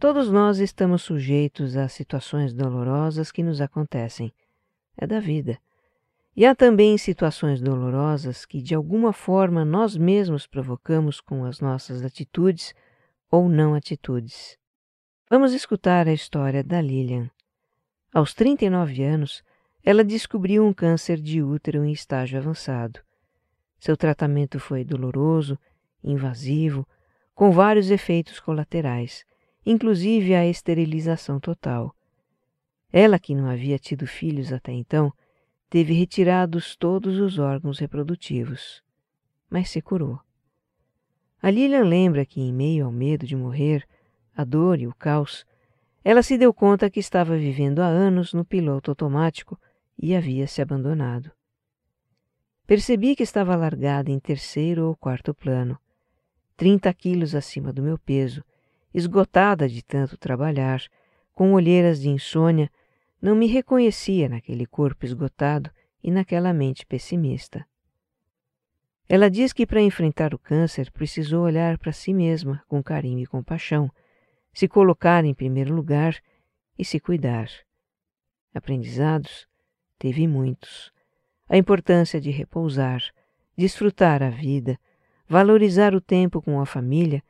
Todos 0.00 0.30
nós 0.30 0.58
estamos 0.58 1.02
sujeitos 1.02 1.76
a 1.76 1.86
situações 1.86 2.54
dolorosas 2.54 3.30
que 3.30 3.42
nos 3.42 3.60
acontecem. 3.60 4.32
É 5.00 5.06
da 5.06 5.18
vida. 5.18 5.58
E 6.36 6.44
há 6.44 6.54
também 6.54 6.98
situações 6.98 7.60
dolorosas 7.60 8.44
que, 8.44 8.60
de 8.60 8.74
alguma 8.74 9.12
forma, 9.12 9.64
nós 9.64 9.96
mesmos 9.96 10.46
provocamos 10.46 11.20
com 11.20 11.44
as 11.44 11.60
nossas 11.60 12.04
atitudes 12.04 12.74
ou 13.30 13.48
não 13.48 13.74
atitudes. 13.74 14.58
Vamos 15.30 15.52
escutar 15.52 16.06
a 16.06 16.12
história 16.12 16.62
da 16.62 16.80
Lilian. 16.80 17.30
Aos 18.12 18.34
39 18.34 19.02
anos, 19.02 19.42
ela 19.82 20.04
descobriu 20.04 20.64
um 20.64 20.72
câncer 20.72 21.18
de 21.18 21.42
útero 21.42 21.84
em 21.84 21.92
estágio 21.92 22.38
avançado. 22.38 23.00
Seu 23.78 23.96
tratamento 23.96 24.60
foi 24.60 24.84
doloroso, 24.84 25.58
invasivo, 26.04 26.86
com 27.34 27.50
vários 27.50 27.90
efeitos 27.90 28.38
colaterais 28.38 29.24
inclusive 29.64 30.34
a 30.34 30.46
esterilização 30.46 31.38
total. 31.38 31.94
Ela, 32.92 33.18
que 33.18 33.34
não 33.34 33.48
havia 33.48 33.78
tido 33.78 34.06
filhos 34.06 34.52
até 34.52 34.72
então, 34.72 35.12
teve 35.68 35.92
retirados 35.92 36.74
todos 36.74 37.18
os 37.18 37.38
órgãos 37.38 37.78
reprodutivos, 37.78 38.82
mas 39.48 39.70
se 39.70 39.80
curou. 39.80 40.20
A 41.40 41.50
Lilian 41.50 41.84
lembra 41.84 42.26
que, 42.26 42.40
em 42.40 42.52
meio 42.52 42.84
ao 42.84 42.92
medo 42.92 43.26
de 43.26 43.36
morrer, 43.36 43.86
a 44.36 44.44
dor 44.44 44.80
e 44.80 44.86
o 44.86 44.94
caos, 44.94 45.46
ela 46.02 46.22
se 46.22 46.36
deu 46.36 46.52
conta 46.52 46.90
que 46.90 46.98
estava 46.98 47.36
vivendo 47.36 47.80
há 47.80 47.86
anos 47.86 48.34
no 48.34 48.44
piloto 48.44 48.90
automático 48.90 49.58
e 49.98 50.14
havia 50.14 50.46
se 50.46 50.60
abandonado. 50.60 51.30
Percebi 52.66 53.14
que 53.14 53.22
estava 53.22 53.56
largada 53.56 54.10
em 54.10 54.18
terceiro 54.18 54.86
ou 54.86 54.96
quarto 54.96 55.34
plano, 55.34 55.78
30 56.56 56.92
quilos 56.94 57.34
acima 57.34 57.72
do 57.72 57.82
meu 57.82 57.98
peso, 57.98 58.44
esgotada 58.92 59.68
de 59.68 59.82
tanto 59.82 60.16
trabalhar, 60.16 60.82
com 61.32 61.52
olheiras 61.54 62.00
de 62.00 62.08
insônia, 62.08 62.70
não 63.20 63.34
me 63.34 63.46
reconhecia 63.46 64.28
naquele 64.28 64.66
corpo 64.66 65.04
esgotado 65.04 65.70
e 66.02 66.10
naquela 66.10 66.52
mente 66.52 66.86
pessimista. 66.86 67.66
Ela 69.08 69.28
diz 69.28 69.52
que 69.52 69.66
para 69.66 69.82
enfrentar 69.82 70.32
o 70.32 70.38
câncer 70.38 70.90
precisou 70.90 71.44
olhar 71.44 71.76
para 71.78 71.92
si 71.92 72.14
mesma 72.14 72.62
com 72.68 72.82
carinho 72.82 73.18
e 73.18 73.26
compaixão, 73.26 73.90
se 74.52 74.68
colocar 74.68 75.24
em 75.24 75.34
primeiro 75.34 75.74
lugar 75.74 76.16
e 76.78 76.84
se 76.84 77.00
cuidar. 77.00 77.48
Aprendizados 78.54 79.46
teve 79.98 80.26
muitos. 80.26 80.92
A 81.48 81.56
importância 81.56 82.20
de 82.20 82.30
repousar, 82.30 83.02
desfrutar 83.56 84.22
a 84.22 84.30
vida, 84.30 84.78
valorizar 85.28 85.94
o 85.94 86.00
tempo 86.00 86.40
com 86.40 86.60
a 86.60 86.66
família 86.66 87.22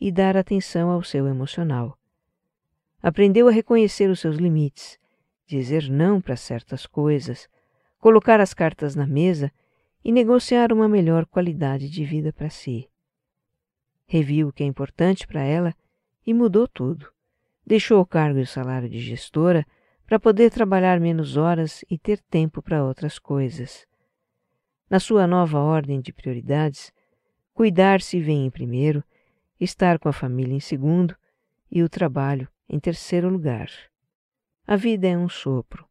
e 0.00 0.10
dar 0.10 0.36
atenção 0.36 0.90
ao 0.90 1.02
seu 1.02 1.26
emocional. 1.26 1.98
Aprendeu 3.02 3.46
a 3.48 3.52
reconhecer 3.52 4.10
os 4.10 4.20
seus 4.20 4.36
limites, 4.36 4.98
dizer 5.46 5.88
não 5.88 6.20
para 6.20 6.36
certas 6.36 6.86
coisas, 6.86 7.48
colocar 7.98 8.40
as 8.40 8.52
cartas 8.52 8.94
na 8.94 9.06
mesa 9.06 9.50
e 10.04 10.12
negociar 10.12 10.72
uma 10.72 10.88
melhor 10.88 11.26
qualidade 11.26 11.88
de 11.88 12.04
vida 12.04 12.32
para 12.32 12.50
si. 12.50 12.88
Reviu 14.06 14.48
o 14.48 14.52
que 14.52 14.62
é 14.62 14.66
importante 14.66 15.26
para 15.26 15.42
ela 15.42 15.74
e 16.26 16.32
mudou 16.32 16.68
tudo. 16.68 17.10
Deixou 17.66 18.00
o 18.00 18.06
cargo 18.06 18.38
e 18.38 18.42
o 18.42 18.46
salário 18.46 18.88
de 18.88 19.00
gestora 19.00 19.66
para 20.06 20.20
poder 20.20 20.50
trabalhar 20.50 21.00
menos 21.00 21.36
horas 21.36 21.84
e 21.90 21.98
ter 21.98 22.20
tempo 22.30 22.62
para 22.62 22.84
outras 22.84 23.18
coisas. 23.18 23.84
Na 24.88 25.00
sua 25.00 25.26
nova 25.26 25.58
ordem 25.58 26.00
de 26.00 26.12
prioridades, 26.12 26.92
cuidar-se 27.52 28.20
vem 28.20 28.46
em 28.46 28.50
primeiro 28.50 29.02
estar 29.58 29.98
com 29.98 30.08
a 30.08 30.12
família 30.12 30.54
em 30.54 30.60
segundo 30.60 31.16
e 31.68 31.82
o 31.82 31.88
trabalho 31.88 32.48
em 32.68 32.78
terceiro 32.78 33.28
lugar. 33.28 33.68
A 34.68 34.74
vida 34.74 35.06
é 35.06 35.16
um 35.16 35.28
sopro. 35.28 35.86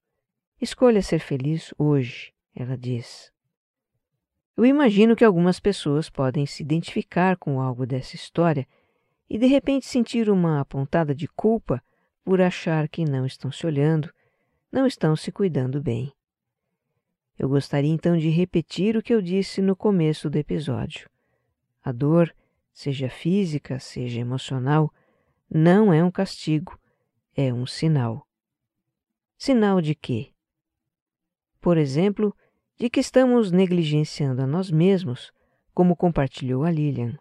Escolha 0.60 1.02
ser 1.02 1.20
feliz 1.20 1.74
hoje, 1.78 2.34
ela 2.54 2.78
diz. 2.78 3.32
Eu 4.58 4.66
imagino 4.66 5.16
que 5.16 5.24
algumas 5.24 5.62
pessoas 5.62 6.10
podem 6.10 6.46
se 6.46 6.62
identificar 6.62 7.38
com 7.38 7.62
algo 7.62 7.86
dessa 7.86 8.18
história 8.18 8.68
e 9.30 9.38
de 9.38 9.46
repente 9.46 9.86
sentir 9.86 10.30
uma 10.30 10.60
apontada 10.60 11.16
de 11.16 11.26
culpa 11.26 11.82
por 12.22 12.42
achar 12.42 12.90
que 12.90 13.06
não 13.06 13.26
estão 13.26 13.50
se 13.50 13.66
olhando, 13.66 14.14
não 14.70 14.86
estão 14.86 15.16
se 15.16 15.32
cuidando 15.32 15.82
bem. 15.82 16.12
Eu 17.40 17.48
gostaria 17.48 17.94
então 17.94 18.18
de 18.18 18.28
repetir 18.28 18.98
o 18.98 19.02
que 19.02 19.14
eu 19.14 19.22
disse 19.22 19.62
no 19.62 19.74
começo 19.74 20.30
do 20.30 20.38
episódio. 20.38 21.10
A 21.82 21.94
dor 21.94 22.36
seja 22.74 23.08
física, 23.08 23.80
seja 23.80 24.20
emocional, 24.20 24.94
não 25.50 25.94
é 25.94 26.04
um 26.04 26.12
castigo, 26.12 26.78
é 27.34 27.54
um 27.54 27.66
sinal. 27.66 28.25
Sinal 29.38 29.82
de 29.82 29.96
quê? 29.96 30.36
por 31.66 31.80
exemplo, 31.80 32.32
de 32.78 32.92
que 32.92 33.00
estamos 33.00 33.52
negligenciando 33.52 34.40
a 34.44 34.46
nós 34.46 34.70
mesmos, 34.70 35.32
como 35.74 35.96
compartilhou 35.96 36.64
a 36.64 36.70
Lilian. 36.70 37.18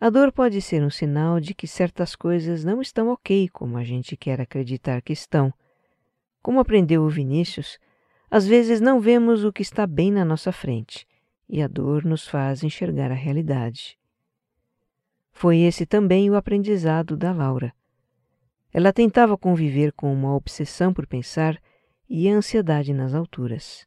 A 0.00 0.08
dor 0.08 0.32
pode 0.32 0.62
ser 0.62 0.82
um 0.82 0.88
sinal 0.88 1.38
de 1.38 1.54
que 1.54 1.66
certas 1.66 2.16
coisas 2.16 2.64
não 2.64 2.80
estão 2.80 3.08
ok 3.08 3.50
como 3.50 3.76
a 3.76 3.84
gente 3.84 4.16
quer 4.16 4.40
acreditar 4.40 5.02
que 5.02 5.12
estão. 5.12 5.52
Como 6.40 6.60
aprendeu 6.60 7.02
o 7.02 7.10
Vinícius, 7.10 7.78
às 8.30 8.46
vezes 8.46 8.80
não 8.80 8.98
vemos 8.98 9.44
o 9.44 9.52
que 9.52 9.60
está 9.60 9.86
bem 9.86 10.10
na 10.10 10.24
nossa 10.24 10.50
frente 10.50 11.06
e 11.46 11.60
a 11.60 11.68
dor 11.68 12.06
nos 12.06 12.26
faz 12.26 12.64
enxergar 12.64 13.10
a 13.10 13.14
realidade. 13.14 13.98
Foi 15.30 15.58
esse 15.58 15.84
também 15.84 16.30
o 16.30 16.36
aprendizado 16.36 17.18
da 17.18 17.34
Laura. 17.34 17.74
Ela 18.72 18.92
tentava 18.92 19.36
conviver 19.36 19.92
com 19.92 20.12
uma 20.12 20.34
obsessão 20.34 20.92
por 20.94 21.06
pensar 21.06 21.60
e 22.08 22.28
a 22.28 22.34
ansiedade 22.34 22.92
nas 22.92 23.14
alturas. 23.14 23.86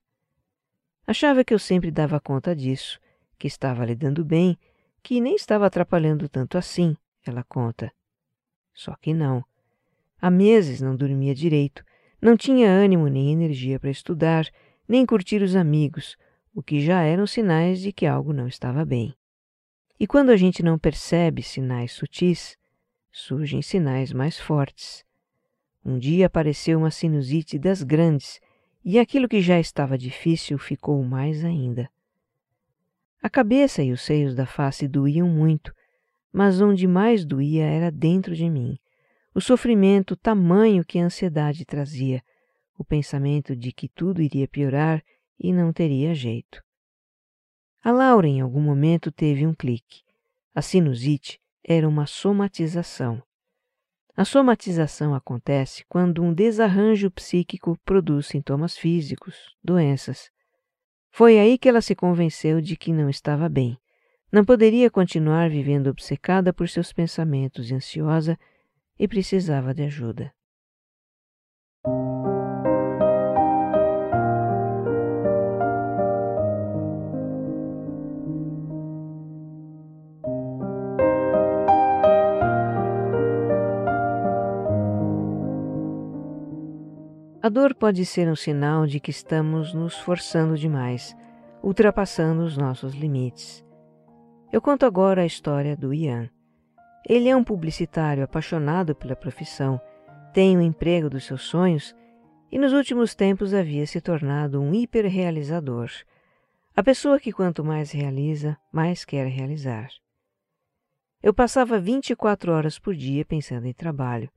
Achava 1.08 1.44
que 1.44 1.54
eu 1.54 1.60
sempre 1.60 1.92
dava 1.92 2.20
conta 2.20 2.56
disso, 2.56 3.00
que 3.38 3.48
estava 3.48 3.86
lidando 3.86 4.24
bem 4.24 4.58
que 5.06 5.22
nem 5.22 5.36
estava 5.36 5.68
atrapalhando 5.68 6.28
tanto 6.28 6.58
assim, 6.58 6.98
ela 7.24 7.44
conta. 7.44 7.94
Só 8.74 8.96
que 8.96 9.14
não. 9.14 9.46
Há 10.20 10.32
meses 10.32 10.82
não 10.82 10.96
dormia 10.96 11.36
direito, 11.36 11.86
não 12.20 12.36
tinha 12.36 12.72
ânimo 12.72 13.08
nem 13.08 13.32
energia 13.32 13.80
para 13.80 13.92
estudar, 13.92 14.48
nem 14.88 15.06
curtir 15.06 15.44
os 15.44 15.56
amigos, 15.56 16.18
o 16.56 16.64
que 16.64 16.82
já 16.82 17.04
eram 17.04 17.28
sinais 17.28 17.80
de 17.82 17.94
que 17.94 18.08
algo 18.08 18.34
não 18.34 18.48
estava 18.48 18.84
bem. 18.84 19.14
E 20.00 20.08
quando 20.08 20.32
a 20.32 20.36
gente 20.36 20.64
não 20.64 20.80
percebe 20.80 21.44
sinais 21.44 21.92
sutis, 21.92 22.58
surgem 23.18 23.62
sinais 23.62 24.12
mais 24.12 24.38
fortes. 24.38 25.06
Um 25.86 25.98
dia 25.98 26.26
apareceu 26.26 26.78
uma 26.78 26.92
sinusite 26.92 27.58
das 27.58 27.82
grandes, 27.82 28.42
e 28.84 29.00
aquilo 29.00 29.30
que 29.30 29.42
já 29.42 29.58
estava 29.58 29.98
difícil 29.98 30.58
ficou 30.58 31.02
mais 31.02 31.46
ainda. 31.46 31.90
A 33.24 33.30
cabeça 33.30 33.82
e 33.82 33.94
os 33.94 34.02
seios 34.02 34.36
da 34.36 34.46
face 34.46 34.86
doíam 34.86 35.30
muito, 35.30 35.74
mas 36.32 36.60
onde 36.60 36.86
mais 36.86 37.24
doía 37.24 37.64
era 37.64 37.90
dentro 37.90 38.36
de 38.36 38.50
mim. 38.50 38.78
O 39.34 39.40
sofrimento 39.40 40.18
tamanho 40.18 40.84
que 40.84 41.00
a 41.00 41.06
ansiedade 41.06 41.64
trazia, 41.64 42.22
o 42.78 42.84
pensamento 42.84 43.56
de 43.56 43.72
que 43.72 43.88
tudo 43.88 44.22
iria 44.22 44.46
piorar 44.46 45.02
e 45.40 45.54
não 45.54 45.72
teria 45.72 46.14
jeito. 46.14 46.62
A 47.82 47.92
Laura, 47.94 48.28
em 48.28 48.42
algum 48.42 48.62
momento, 48.62 49.10
teve 49.10 49.48
um 49.48 49.54
clique. 49.54 50.04
A 50.54 50.62
sinusite 50.62 51.40
era 51.68 51.90
uma 51.90 52.06
somatização. 52.06 53.22
A 54.16 54.24
somatização 54.24 55.16
acontece 55.16 55.84
quando 55.90 56.22
um 56.22 56.34
desarranjo 56.34 57.10
psíquico 57.10 57.78
produz 57.84 58.28
sintomas 58.28 58.78
físicos, 58.78 59.36
doenças. 59.64 60.30
Foi 61.12 61.40
aí 61.40 61.58
que 61.58 61.68
ela 61.68 61.82
se 61.82 61.96
convenceu 61.96 62.62
de 62.62 62.78
que 62.78 62.94
não 62.94 63.10
estava 63.10 63.50
bem. 63.50 63.78
Não 64.32 64.46
poderia 64.46 64.92
continuar 64.92 65.50
vivendo 65.50 65.88
obcecada 65.88 66.54
por 66.54 66.70
seus 66.70 66.94
pensamentos 66.94 67.72
e 67.72 67.74
ansiosa 67.74 68.38
e 69.00 69.08
precisava 69.08 69.74
de 69.74 69.84
ajuda. 69.84 70.35
A 87.46 87.50
dor 87.50 87.76
pode 87.76 88.04
ser 88.08 88.28
um 88.28 88.36
sinal 88.36 88.88
de 88.88 89.00
que 89.00 89.12
estamos 89.12 89.72
nos 89.72 89.96
forçando 90.00 90.58
demais, 90.58 91.16
ultrapassando 91.62 92.42
os 92.42 92.58
nossos 92.58 92.96
limites. 92.96 93.64
Eu 94.52 94.60
conto 94.60 94.84
agora 94.84 95.22
a 95.22 95.28
história 95.28 95.78
do 95.78 95.94
Ian. 95.94 96.28
Ele 97.08 97.30
é 97.30 97.36
um 97.36 97.44
publicitário 97.44 98.24
apaixonado 98.24 98.96
pela 98.96 99.16
profissão, 99.16 99.80
tem 100.34 100.58
o 100.58 100.62
emprego 100.62 101.08
dos 101.08 101.24
seus 101.26 101.44
sonhos 101.44 101.96
e 102.52 102.58
nos 102.58 102.74
últimos 102.74 103.14
tempos 103.14 103.54
havia 103.54 103.86
se 103.86 104.02
tornado 104.02 104.60
um 104.60 104.74
hiperrealizador. 104.74 105.92
A 106.76 106.82
pessoa 106.82 107.20
que 107.20 107.32
quanto 107.32 107.64
mais 107.64 107.92
realiza, 107.92 108.58
mais 108.74 109.06
quer 109.06 109.28
realizar. 109.28 109.90
Eu 111.22 111.32
passava 111.32 111.80
24 111.80 112.52
horas 112.52 112.80
por 112.80 112.96
dia 112.96 113.24
pensando 113.24 113.68
em 113.68 113.74
trabalho. 113.74 114.32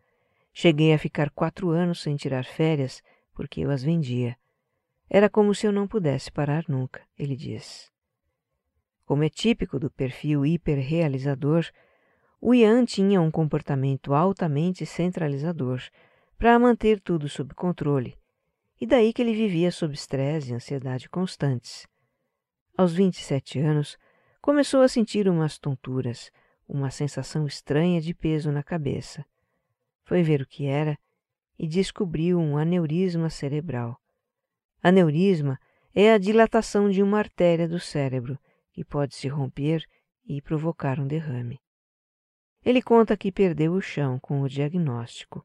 Cheguei 0.60 0.92
a 0.92 0.98
ficar 0.98 1.30
quatro 1.30 1.70
anos 1.70 2.02
sem 2.02 2.16
tirar 2.16 2.44
férias 2.44 3.00
porque 3.32 3.60
eu 3.60 3.70
as 3.70 3.80
vendia. 3.80 4.36
Era 5.08 5.30
como 5.30 5.54
se 5.54 5.68
eu 5.68 5.70
não 5.70 5.86
pudesse 5.86 6.32
parar 6.32 6.64
nunca, 6.66 7.00
ele 7.16 7.36
diz. 7.36 7.92
Como 9.04 9.22
é 9.22 9.28
típico 9.28 9.78
do 9.78 9.88
perfil 9.88 10.44
hiperrealizador, 10.44 11.64
o 12.40 12.52
Ian 12.52 12.84
tinha 12.84 13.20
um 13.20 13.30
comportamento 13.30 14.12
altamente 14.12 14.84
centralizador 14.84 15.80
para 16.36 16.58
manter 16.58 16.98
tudo 16.98 17.28
sob 17.28 17.54
controle, 17.54 18.18
e 18.80 18.84
daí 18.84 19.12
que 19.12 19.22
ele 19.22 19.34
vivia 19.34 19.70
sob 19.70 19.94
estresse 19.94 20.50
e 20.50 20.54
ansiedade 20.54 21.08
constantes. 21.08 21.86
Aos 22.76 22.92
27 22.92 23.60
anos, 23.60 23.96
começou 24.40 24.82
a 24.82 24.88
sentir 24.88 25.28
umas 25.28 25.56
tonturas, 25.56 26.32
uma 26.68 26.90
sensação 26.90 27.46
estranha 27.46 28.00
de 28.00 28.12
peso 28.12 28.50
na 28.50 28.64
cabeça. 28.64 29.24
Foi 30.08 30.22
ver 30.22 30.40
o 30.40 30.46
que 30.46 30.64
era 30.64 30.98
e 31.58 31.68
descobriu 31.68 32.38
um 32.38 32.56
aneurisma 32.56 33.28
cerebral. 33.28 34.00
Aneurisma 34.82 35.60
é 35.94 36.14
a 36.14 36.16
dilatação 36.16 36.88
de 36.88 37.02
uma 37.02 37.18
artéria 37.18 37.68
do 37.68 37.78
cérebro 37.78 38.38
que 38.72 38.82
pode 38.82 39.14
se 39.14 39.28
romper 39.28 39.84
e 40.24 40.40
provocar 40.40 40.98
um 40.98 41.06
derrame. 41.06 41.60
Ele 42.64 42.80
conta 42.80 43.18
que 43.18 43.30
perdeu 43.30 43.74
o 43.74 43.82
chão 43.82 44.18
com 44.18 44.40
o 44.40 44.48
diagnóstico. 44.48 45.44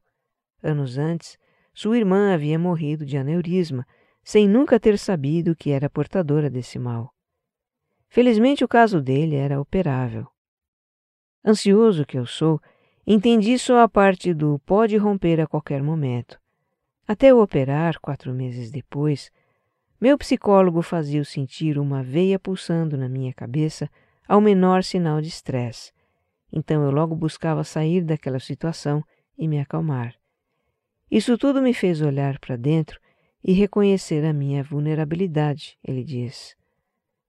Anos 0.62 0.96
antes, 0.96 1.36
sua 1.74 1.98
irmã 1.98 2.32
havia 2.32 2.58
morrido 2.58 3.04
de 3.04 3.18
aneurisma, 3.18 3.86
sem 4.22 4.48
nunca 4.48 4.80
ter 4.80 4.98
sabido 4.98 5.54
que 5.54 5.72
era 5.72 5.90
portadora 5.90 6.48
desse 6.48 6.78
mal. 6.78 7.12
Felizmente 8.08 8.64
o 8.64 8.68
caso 8.68 9.02
dele 9.02 9.36
era 9.36 9.60
operável. 9.60 10.26
Ansioso 11.44 12.06
que 12.06 12.16
eu 12.16 12.24
sou, 12.24 12.58
Entendi 13.06 13.58
só 13.58 13.80
a 13.80 13.88
parte 13.88 14.32
do 14.32 14.58
pode 14.60 14.96
romper 14.96 15.40
a 15.40 15.46
qualquer 15.46 15.82
momento. 15.82 16.40
Até 17.06 17.28
eu 17.28 17.40
operar, 17.40 18.00
quatro 18.00 18.32
meses 18.32 18.70
depois, 18.70 19.30
meu 20.00 20.16
psicólogo 20.16 20.80
fazia 20.80 21.22
sentir 21.24 21.78
uma 21.78 22.02
veia 22.02 22.38
pulsando 22.38 22.96
na 22.96 23.08
minha 23.08 23.32
cabeça 23.32 23.90
ao 24.26 24.40
menor 24.40 24.82
sinal 24.82 25.20
de 25.20 25.28
estresse. 25.28 25.92
Então 26.52 26.82
eu 26.82 26.90
logo 26.90 27.14
buscava 27.14 27.62
sair 27.62 28.02
daquela 28.02 28.40
situação 28.40 29.04
e 29.36 29.46
me 29.46 29.60
acalmar. 29.60 30.14
Isso 31.10 31.36
tudo 31.36 31.60
me 31.60 31.74
fez 31.74 32.00
olhar 32.00 32.38
para 32.38 32.56
dentro 32.56 32.98
e 33.42 33.52
reconhecer 33.52 34.24
a 34.24 34.32
minha 34.32 34.62
vulnerabilidade, 34.62 35.78
ele 35.84 36.02
diz. 36.02 36.56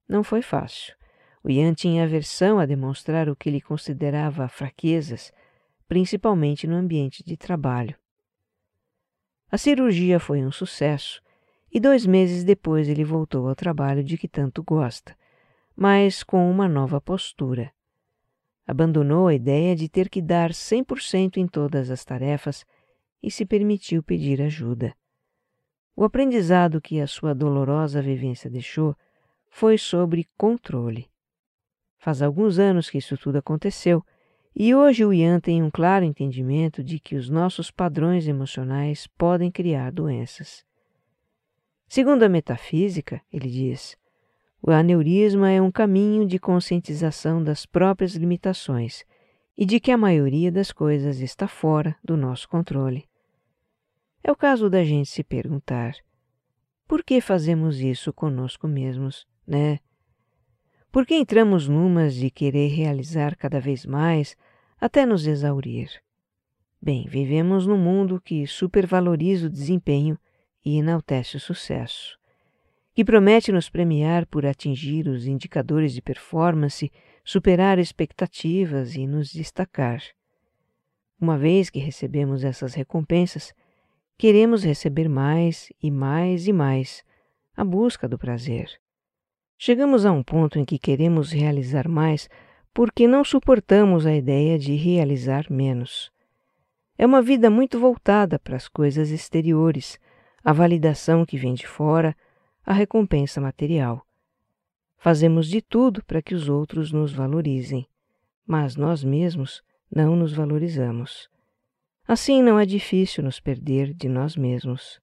Não 0.08 0.24
foi 0.24 0.42
fácil. 0.42 0.96
O 1.44 1.50
Ian 1.50 1.74
tinha 1.74 2.04
aversão 2.04 2.60
a 2.60 2.66
demonstrar 2.66 3.28
o 3.28 3.36
que 3.36 3.50
ele 3.50 3.60
considerava 3.60 4.48
fraquezas 4.48 5.34
principalmente 5.88 6.68
no 6.68 6.76
ambiente 6.76 7.24
de 7.24 7.38
trabalho. 7.38 7.96
A 9.50 9.58
cirurgia 9.58 10.20
foi 10.20 10.44
um 10.44 10.52
sucesso 10.52 11.22
e 11.72 11.80
dois 11.80 12.06
meses 12.06 12.44
depois 12.44 12.90
ele 12.90 13.04
voltou 13.04 13.48
ao 13.48 13.56
trabalho 13.56 14.04
de 14.04 14.18
que 14.18 14.28
tanto 14.28 14.64
gosta, 14.64 15.16
mas 15.76 16.24
com 16.24 16.50
uma 16.50 16.68
nova 16.68 17.00
postura. 17.00 17.72
Abandonou 18.66 19.28
a 19.28 19.34
ideia 19.34 19.76
de 19.76 19.88
ter 19.88 20.10
que 20.10 20.22
dar 20.22 20.52
100% 20.52 21.38
em 21.38 21.48
todas 21.48 21.92
as 21.92 22.04
tarefas 22.04 22.66
e 23.22 23.30
se 23.30 23.46
permitiu 23.46 24.02
pedir 24.02 24.42
ajuda. 24.42 24.96
O 25.96 26.04
aprendizado 26.04 26.82
que 26.82 27.00
a 27.00 27.08
sua 27.08 27.34
dolorosa 27.34 28.02
vivência 28.02 28.50
deixou 28.50 28.96
foi 29.50 29.78
sobre 29.78 30.28
controle. 30.38 31.10
Faz 31.98 32.22
alguns 32.22 32.60
anos 32.60 32.90
que 32.90 32.98
isso 32.98 33.18
tudo 33.18 33.38
aconteceu 33.38 34.04
e 34.56 34.74
hoje 34.74 35.04
o 35.04 35.12
Ian 35.12 35.40
tem 35.40 35.62
um 35.62 35.70
claro 35.70 36.06
entendimento 36.06 36.82
de 36.82 36.98
que 36.98 37.16
os 37.16 37.30
nossos 37.30 37.70
padrões 37.70 38.26
emocionais 38.26 39.06
podem 39.06 39.52
criar 39.52 39.92
doenças. 39.92 40.64
Segundo 41.88 42.24
a 42.24 42.30
metafísica, 42.30 43.22
ele 43.32 43.50
diz, 43.50 43.98
o 44.62 44.72
aneurisma 44.72 45.52
é 45.52 45.62
um 45.62 45.70
caminho 45.70 46.26
de 46.26 46.40
conscientização 46.40 47.44
das 47.44 47.66
próprias 47.66 48.16
limitações 48.16 49.04
e 49.58 49.66
de 49.66 49.80
que 49.80 49.92
a 49.92 49.98
maioria 49.98 50.52
das 50.52 50.72
coisas 50.72 51.20
está 51.20 51.48
fora 51.48 51.96
do 52.04 52.16
nosso 52.16 52.48
controle. 52.48 53.08
É 54.24 54.32
o 54.32 54.36
caso 54.36 54.70
da 54.70 54.84
gente 54.84 55.10
se 55.10 55.24
perguntar: 55.24 55.94
por 56.88 57.04
que 57.04 57.22
fazemos 57.22 57.80
isso 57.80 58.12
conosco 58.12 58.68
mesmos, 58.68 59.28
né? 59.46 59.80
Por 60.92 61.06
que 61.06 61.14
entramos 61.14 61.68
numas 61.68 62.16
de 62.16 62.32
querer 62.32 62.70
realizar 62.70 63.36
cada 63.36 63.60
vez 63.60 63.86
mais 63.86 64.36
até 64.80 65.06
nos 65.06 65.26
exaurir? 65.26 65.90
Bem, 66.82 67.08
vivemos 67.08 67.66
num 67.66 67.78
mundo 67.78 68.22
que 68.22 68.46
supervaloriza 68.46 69.48
o 69.48 69.50
desempenho 69.50 70.18
e 70.64 70.78
enaltece 70.78 71.38
o 71.38 71.40
sucesso. 71.40 72.18
que 72.96 73.04
promete 73.04 73.52
nos 73.52 73.70
premiar 73.70 74.26
por 74.26 74.46
atingir 74.46 75.10
os 75.10 75.28
indicadores 75.28 75.94
de 75.94 76.02
performance, 76.02 76.90
superar 77.26 77.78
expectativas 77.78 78.96
e 78.96 79.06
nos 79.06 79.34
destacar. 79.34 80.02
Uma 81.20 81.38
vez 81.38 81.70
que 81.70 81.78
recebemos 81.78 82.46
essas 82.46 82.74
recompensas, 82.74 83.54
queremos 84.18 84.64
receber 84.64 85.10
mais 85.10 85.74
e 85.84 85.92
mais 85.92 86.48
e 86.48 86.54
mais, 86.54 87.04
a 87.54 87.66
busca 87.66 88.08
do 88.08 88.18
prazer. 88.18 88.70
Chegamos 89.58 90.06
a 90.06 90.12
um 90.14 90.24
ponto 90.24 90.58
em 90.58 90.64
que 90.64 90.80
queremos 90.80 91.34
realizar 91.34 91.90
mais 91.90 92.30
porque 92.76 93.08
não 93.08 93.24
suportamos 93.24 94.06
a 94.06 94.14
ideia 94.14 94.60
de 94.60 94.76
realizar 94.76 95.46
menos. 95.50 96.12
É 96.98 97.06
uma 97.06 97.22
vida 97.22 97.50
muito 97.50 97.80
voltada 97.80 98.38
para 98.38 98.58
as 98.58 98.68
coisas 98.68 99.12
exteriores, 99.12 99.98
a 100.44 100.52
validação 100.52 101.26
que 101.26 101.38
vem 101.38 101.54
de 101.54 101.66
fora, 101.66 102.14
a 102.66 102.74
recompensa 102.74 103.40
material. 103.40 104.06
Fazemos 104.98 105.48
de 105.48 105.62
tudo 105.62 106.04
para 106.04 106.22
que 106.22 106.36
os 106.36 106.50
outros 106.50 106.92
nos 106.92 107.14
valorizem, 107.14 107.88
mas 108.46 108.76
nós 108.76 109.06
mesmos 109.06 109.64
não 109.90 110.14
nos 110.14 110.34
valorizamos. 110.34 111.30
Assim 112.06 112.44
não 112.44 112.60
é 112.60 112.66
difícil 112.66 113.24
nos 113.24 113.40
perder 113.40 113.94
de 113.94 114.10
nós 114.10 114.36
mesmos. 114.36 115.00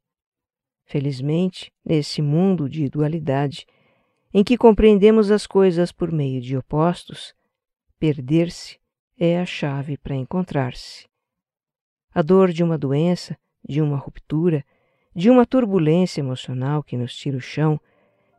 Felizmente, 0.85 1.72
nesse 1.82 2.20
mundo 2.20 2.68
de 2.68 2.90
dualidade, 2.90 3.64
em 4.35 4.44
que 4.44 4.58
compreendemos 4.58 5.30
as 5.30 5.46
coisas 5.46 5.90
por 5.90 6.12
meio 6.12 6.38
de 6.38 6.54
opostos, 6.54 7.35
perder-se 8.02 8.80
é 9.16 9.38
a 9.38 9.46
chave 9.46 9.96
para 9.96 10.16
encontrar-se. 10.16 11.06
A 12.12 12.20
dor 12.20 12.50
de 12.50 12.64
uma 12.64 12.76
doença, 12.76 13.38
de 13.64 13.80
uma 13.80 13.96
ruptura, 13.96 14.64
de 15.14 15.30
uma 15.30 15.46
turbulência 15.46 16.20
emocional 16.20 16.82
que 16.82 16.96
nos 16.96 17.14
tira 17.14 17.36
o 17.36 17.40
chão, 17.40 17.80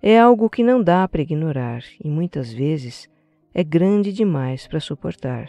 é 0.02 0.20
algo 0.20 0.50
que 0.50 0.66
não 0.66 0.84
dá 0.84 1.08
para 1.08 1.22
ignorar 1.22 1.82
e 2.04 2.10
muitas 2.10 2.52
vezes 2.52 3.10
é 3.54 3.64
grande 3.64 4.12
demais 4.12 4.68
para 4.68 4.82
suportar. 4.82 5.48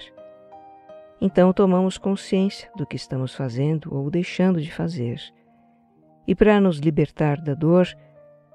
Então 1.20 1.53
tomamos 1.53 1.98
consciência 1.98 2.70
do 2.77 2.87
que 2.87 2.94
estamos 2.94 3.35
fazendo 3.35 3.92
ou 3.92 4.09
deixando 4.12 4.62
de 4.62 4.70
fazer. 4.70 5.20
E 6.24 6.37
para 6.37 6.61
nos 6.61 6.79
libertar 6.79 7.40
da 7.40 7.53
dor, 7.53 7.88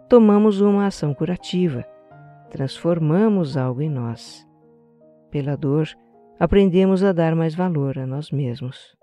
tomamos 0.08 0.62
uma 0.62 0.86
ação 0.86 1.14
curativa, 1.14 1.86
transformamos 2.50 3.58
algo 3.58 3.82
em 3.82 3.90
nós. 3.90 4.48
Pela 5.32 5.56
dor, 5.56 5.88
aprendemos 6.40 7.04
a 7.04 7.12
dar 7.12 7.36
mais 7.36 7.54
valor 7.54 8.00
a 8.00 8.08
nós 8.08 8.32
mesmos. 8.32 8.98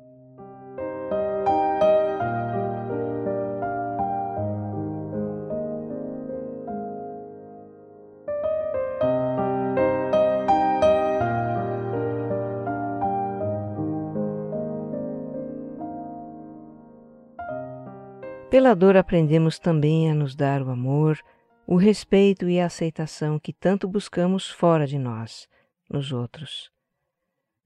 Pela 18.51 18.75
dor 18.75 18.97
aprendemos 18.97 19.59
também 19.59 20.11
a 20.11 20.15
nos 20.15 20.35
dar 20.35 20.63
o 20.63 20.71
amor, 20.71 21.19
o 21.67 21.77
respeito 21.77 22.49
e 22.49 22.59
a 22.59 22.67
aceitação 22.67 23.39
que 23.39 23.53
tanto 23.53 23.87
buscamos 23.87 24.51
fora 24.51 24.87
de 24.87 24.99
nós, 24.99 25.47
nos 25.89 26.13
outros. 26.13 26.71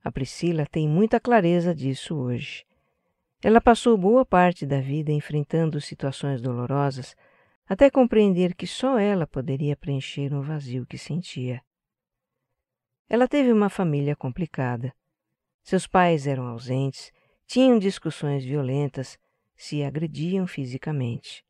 A 0.03 0.11
Priscila 0.11 0.67
tem 0.67 0.89
muita 0.89 1.21
clareza 1.21 1.75
disso 1.75 2.17
hoje. 2.17 2.65
Ela 3.43 3.61
passou 3.61 3.97
boa 3.97 4.25
parte 4.25 4.67
da 4.67 4.81
vida 4.81 5.13
enfrentando 5.13 5.81
situações 5.81 6.41
dolorosas 6.41 7.17
até 7.69 7.89
compreender 7.89 8.55
que 8.55 8.67
só 8.67 8.99
ela 8.99 9.27
poderia 9.27 9.77
preencher 9.77 10.35
um 10.35 10.43
vazio 10.43 10.85
que 10.87 10.99
sentia. 10.99 11.63
Ela 13.09 13.29
teve 13.29 13.53
uma 13.53 13.69
família 13.69 14.17
complicada. 14.17 14.93
Seus 15.63 15.87
pais 15.87 16.27
eram 16.27 16.47
ausentes, 16.47 17.13
tinham 17.47 17.79
discussões 17.79 18.45
violentas 18.45 19.19
se 19.57 19.85
agrediam 19.85 20.47
fisicamente. 20.47 21.45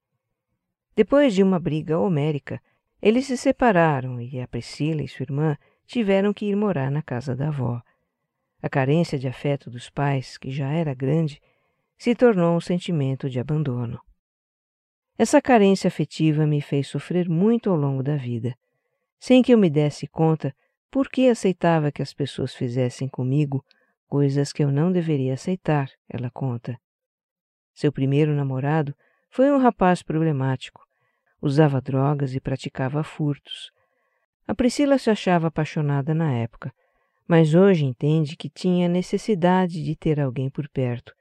Depois 0.97 1.33
de 1.33 1.43
uma 1.43 1.61
briga 1.61 1.99
homérica, 1.99 2.61
eles 3.01 3.27
se 3.27 3.37
separaram 3.37 4.21
e 4.21 4.41
a 4.41 4.49
Priscila 4.49 5.03
e 5.03 5.09
sua 5.09 5.23
irmã 5.23 5.57
tiveram 5.91 6.33
que 6.33 6.47
ir 6.47 6.55
morar 6.55 6.89
na 6.89 7.03
casa 7.03 7.35
da 7.35 7.49
avó. 7.49 7.83
A 8.63 8.69
carência 8.69 9.19
de 9.19 9.27
afeto 9.27 9.69
dos 9.69 9.91
pais, 9.91 10.39
que 10.39 10.49
já 10.49 10.71
era 10.71 10.95
grande, 10.95 11.43
se 11.99 12.15
tornou 12.15 12.57
um 12.57 12.61
sentimento 12.61 13.29
de 13.29 13.41
abandono. 13.41 14.01
Essa 15.19 15.43
carência 15.43 15.89
afetiva 15.89 16.47
me 16.47 16.61
fez 16.61 16.87
sofrer 16.87 17.29
muito 17.29 17.69
ao 17.69 17.77
longo 17.77 18.05
da 18.05 18.17
vida, 18.17 18.57
sem 19.19 19.43
que 19.43 19.53
eu 19.53 19.59
me 19.59 19.69
desse 19.69 20.07
conta 20.07 20.55
por 20.93 21.09
que 21.09 21.29
aceitava 21.29 21.91
que 21.91 22.03
as 22.03 22.15
pessoas 22.15 22.55
fizessem 22.55 23.09
comigo 23.09 23.65
coisas 24.07 24.53
que 24.53 24.63
eu 24.63 24.71
não 24.71 24.93
deveria 24.93 25.35
aceitar, 25.35 25.91
ela 26.09 26.31
conta. 26.31 26.79
Seu 27.75 27.91
primeiro 27.91 28.33
namorado 28.33 28.95
foi 29.29 29.51
um 29.51 29.59
rapaz 29.59 30.05
problemático. 30.05 30.87
Usava 31.43 31.81
drogas 31.81 32.33
e 32.33 32.41
praticava 32.41 33.03
furtos. 33.03 33.73
A 34.51 34.55
Priscila 34.57 34.99
se 34.99 35.09
achava 35.09 35.47
apaixonada 35.47 36.13
na 36.13 36.33
época, 36.33 36.75
mas 37.25 37.55
hoje 37.55 37.85
entende 37.85 38.37
que 38.37 38.51
tinha 38.51 38.89
necessidade 38.89 39.81
de 39.81 39.95
ter 39.95 40.19
alguém 40.19 40.51
por 40.51 40.69
perto, 40.69 41.15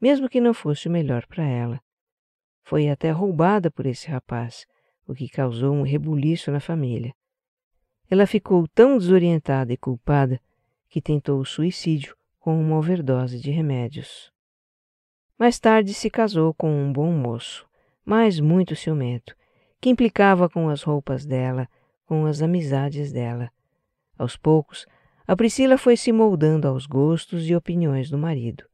mesmo 0.00 0.30
que 0.30 0.40
não 0.40 0.54
fosse 0.54 0.88
o 0.88 0.90
melhor 0.90 1.26
para 1.26 1.44
ela. 1.44 1.78
Foi 2.62 2.88
até 2.88 3.10
roubada 3.10 3.70
por 3.70 3.84
esse 3.84 4.08
rapaz, 4.08 4.66
o 5.06 5.14
que 5.14 5.28
causou 5.28 5.74
um 5.74 5.82
rebuliço 5.82 6.50
na 6.50 6.58
família. 6.58 7.12
Ela 8.08 8.26
ficou 8.26 8.66
tão 8.66 8.96
desorientada 8.96 9.74
e 9.74 9.76
culpada 9.76 10.40
que 10.88 11.02
tentou 11.02 11.38
o 11.38 11.44
suicídio 11.44 12.16
com 12.38 12.58
uma 12.58 12.78
overdose 12.78 13.38
de 13.38 13.50
remédios. 13.50 14.32
Mais 15.38 15.58
tarde 15.58 15.92
se 15.92 16.08
casou 16.08 16.54
com 16.54 16.72
um 16.72 16.90
bom 16.90 17.12
moço, 17.12 17.68
mas 18.06 18.40
muito 18.40 18.74
ciumento, 18.74 19.36
que 19.78 19.90
implicava 19.90 20.48
com 20.48 20.70
as 20.70 20.82
roupas 20.82 21.26
dela, 21.26 21.68
com 22.10 22.26
as 22.26 22.42
amizades 22.42 23.12
dela. 23.12 23.52
Aos 24.18 24.36
poucos, 24.36 24.84
a 25.28 25.36
Priscila 25.36 25.78
foi 25.78 25.96
se 25.96 26.10
moldando 26.10 26.66
aos 26.66 26.84
gostos 26.84 27.48
e 27.48 27.54
opiniões 27.54 28.10
do 28.10 28.18
marido. 28.18 28.64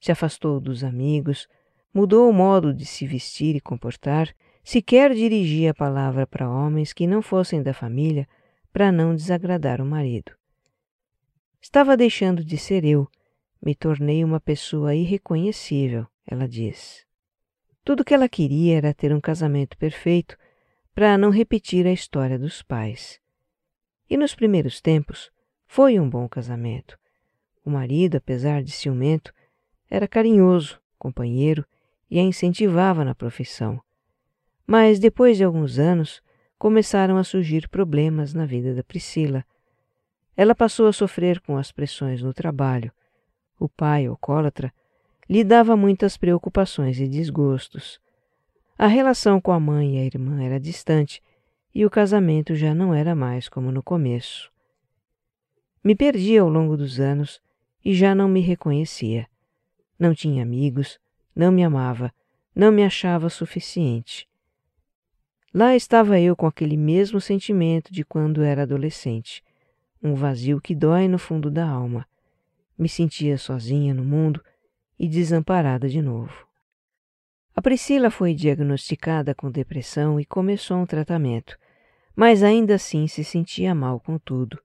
Se 0.00 0.10
afastou 0.10 0.58
dos 0.58 0.82
amigos, 0.82 1.46
mudou 1.92 2.26
o 2.26 2.32
modo 2.32 2.72
de 2.72 2.86
se 2.86 3.06
vestir 3.06 3.54
e 3.54 3.60
comportar, 3.60 4.34
sequer 4.64 5.12
dirigia 5.12 5.72
a 5.72 5.74
palavra 5.74 6.26
para 6.26 6.48
homens 6.48 6.94
que 6.94 7.06
não 7.06 7.20
fossem 7.20 7.62
da 7.62 7.74
família 7.74 8.26
para 8.72 8.90
não 8.90 9.14
desagradar 9.14 9.82
o 9.82 9.84
marido. 9.84 10.32
Estava 11.60 11.98
deixando 11.98 12.42
de 12.42 12.56
ser 12.56 12.82
eu, 12.82 13.06
me 13.60 13.74
tornei 13.74 14.24
uma 14.24 14.40
pessoa 14.40 14.94
irreconhecível, 14.94 16.06
ela 16.26 16.48
diz. 16.48 17.04
Tudo 17.84 18.02
que 18.02 18.14
ela 18.14 18.26
queria 18.26 18.78
era 18.78 18.94
ter 18.94 19.12
um 19.12 19.20
casamento 19.20 19.76
perfeito 19.76 20.34
para 20.94 21.18
não 21.18 21.30
repetir 21.30 21.86
a 21.86 21.92
história 21.92 22.38
dos 22.38 22.62
pais. 22.62 23.20
E 24.08 24.16
nos 24.16 24.34
primeiros 24.34 24.80
tempos 24.80 25.30
foi 25.66 25.98
um 25.98 26.08
bom 26.08 26.28
casamento. 26.28 26.98
O 27.64 27.70
marido, 27.70 28.16
apesar 28.16 28.62
de 28.62 28.70
ciumento, 28.70 29.32
era 29.90 30.06
carinhoso, 30.06 30.80
companheiro 30.98 31.64
e 32.10 32.18
a 32.18 32.22
incentivava 32.22 33.04
na 33.04 33.14
profissão. 33.14 33.80
Mas 34.66 34.98
depois 34.98 35.36
de 35.36 35.44
alguns 35.44 35.78
anos 35.78 36.22
começaram 36.58 37.16
a 37.16 37.24
surgir 37.24 37.68
problemas 37.68 38.32
na 38.32 38.46
vida 38.46 38.74
da 38.74 38.84
Priscila. 38.84 39.44
Ela 40.36 40.54
passou 40.54 40.86
a 40.86 40.92
sofrer 40.92 41.40
com 41.40 41.56
as 41.56 41.72
pressões 41.72 42.22
no 42.22 42.32
trabalho 42.32 42.92
o 43.58 43.68
pai 43.68 44.06
alcoólatra, 44.06 44.72
lhe 45.28 45.42
dava 45.42 45.76
muitas 45.76 46.16
preocupações 46.16 47.00
e 47.00 47.08
desgostos. 47.08 48.00
A 48.76 48.86
relação 48.86 49.40
com 49.40 49.52
a 49.52 49.60
mãe 49.60 49.96
e 49.96 49.98
a 49.98 50.04
irmã 50.04 50.42
era 50.42 50.58
distante 50.58 51.22
e 51.74 51.84
o 51.84 51.90
casamento 51.90 52.54
já 52.54 52.74
não 52.74 52.92
era 52.94 53.14
mais 53.14 53.48
como 53.48 53.70
no 53.70 53.82
começo. 53.82 54.52
Me 55.82 55.94
perdi 55.94 56.38
ao 56.38 56.48
longo 56.48 56.76
dos 56.76 56.98
anos 56.98 57.40
e 57.84 57.94
já 57.94 58.14
não 58.14 58.28
me 58.28 58.40
reconhecia. 58.40 59.26
Não 59.98 60.14
tinha 60.14 60.42
amigos, 60.42 60.98
não 61.34 61.52
me 61.52 61.62
amava, 61.62 62.12
não 62.54 62.72
me 62.72 62.82
achava 62.82 63.28
suficiente. 63.28 64.28
Lá 65.52 65.76
estava 65.76 66.18
eu 66.18 66.34
com 66.34 66.46
aquele 66.46 66.76
mesmo 66.76 67.20
sentimento 67.20 67.92
de 67.92 68.04
quando 68.04 68.42
era 68.42 68.62
adolescente, 68.62 69.42
um 70.02 70.14
vazio 70.14 70.60
que 70.60 70.74
dói 70.74 71.06
no 71.06 71.18
fundo 71.18 71.50
da 71.50 71.68
alma 71.68 72.06
me 72.76 72.88
sentia 72.88 73.38
sozinha 73.38 73.94
no 73.94 74.04
mundo 74.04 74.42
e 74.98 75.08
desamparada 75.08 75.88
de 75.88 76.02
novo. 76.02 76.43
A 77.56 77.62
Priscila 77.62 78.10
foi 78.10 78.34
diagnosticada 78.34 79.32
com 79.34 79.48
depressão 79.48 80.18
e 80.18 80.24
começou 80.24 80.76
um 80.76 80.86
tratamento, 80.86 81.56
mas 82.14 82.42
ainda 82.42 82.74
assim 82.74 83.06
se 83.06 83.22
sentia 83.22 83.74
mal 83.74 84.00
com 84.00 84.18
tudo. 84.18 84.60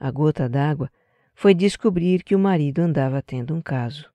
A 0.00 0.10
gota 0.10 0.48
d'água 0.48 0.90
foi 1.34 1.52
descobrir 1.52 2.22
que 2.22 2.34
o 2.34 2.38
marido 2.38 2.80
andava 2.80 3.20
tendo 3.20 3.54
um 3.54 3.60
caso. 3.60 4.10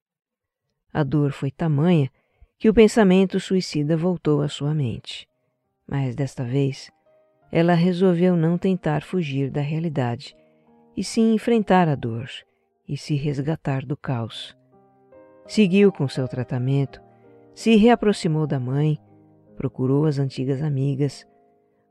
A 0.92 1.04
dor 1.04 1.30
foi 1.30 1.52
tamanha 1.52 2.10
que 2.58 2.68
o 2.68 2.74
pensamento 2.74 3.38
suicida 3.38 3.96
voltou 3.96 4.42
à 4.42 4.48
sua 4.48 4.74
mente. 4.74 5.28
Mas 5.86 6.16
desta 6.16 6.44
vez, 6.44 6.90
ela 7.52 7.74
resolveu 7.74 8.36
não 8.36 8.58
tentar 8.58 9.02
fugir 9.02 9.50
da 9.50 9.60
realidade, 9.60 10.36
e 10.96 11.04
sim 11.04 11.34
enfrentar 11.34 11.88
a 11.88 11.94
dor 11.94 12.28
e 12.88 12.96
se 12.96 13.14
resgatar 13.14 13.84
do 13.84 13.96
caos. 13.96 14.56
Seguiu 15.46 15.92
com 15.92 16.08
seu 16.08 16.26
tratamento, 16.26 17.00
se 17.54 17.76
reaproximou 17.76 18.46
da 18.46 18.58
mãe, 18.58 18.98
procurou 19.56 20.06
as 20.06 20.18
antigas 20.18 20.62
amigas, 20.62 21.26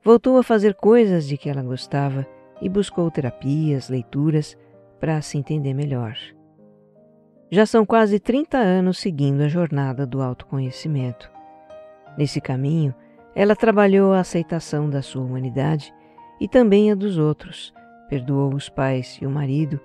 voltou 0.04 0.38
a 0.38 0.44
fazer 0.44 0.74
coisas 0.74 1.28
de 1.28 1.38
que 1.38 1.50
ela 1.50 1.62
gostava 1.62 2.26
e 2.62 2.68
buscou 2.68 3.10
terapias, 3.10 3.90
leituras 3.90 4.58
para 5.00 5.22
se 5.22 5.38
entender 5.38 5.74
melhor. 5.74 6.16
Já 7.50 7.66
são 7.66 7.86
quase 7.86 8.20
30 8.20 8.58
anos 8.58 9.00
seguindo 9.00 9.42
a 9.42 9.48
jornada 9.48 10.06
do 10.06 10.22
autoconhecimento. 10.22 11.30
Nesse 12.18 12.40
caminho, 12.40 12.94
ela 13.36 13.56
trabalhou 13.56 14.14
a 14.14 14.20
aceitação 14.20 14.90
da 14.90 15.02
sua 15.02 15.24
humanidade 15.24 15.94
e 16.40 16.48
também 16.48 16.92
a 16.92 16.96
dos 16.96 17.18
outros, 17.18 17.74
perdoou 18.10 18.54
os 18.54 18.68
pais 18.70 19.18
e 19.22 19.26
o 19.26 19.30
marido. 19.30 19.80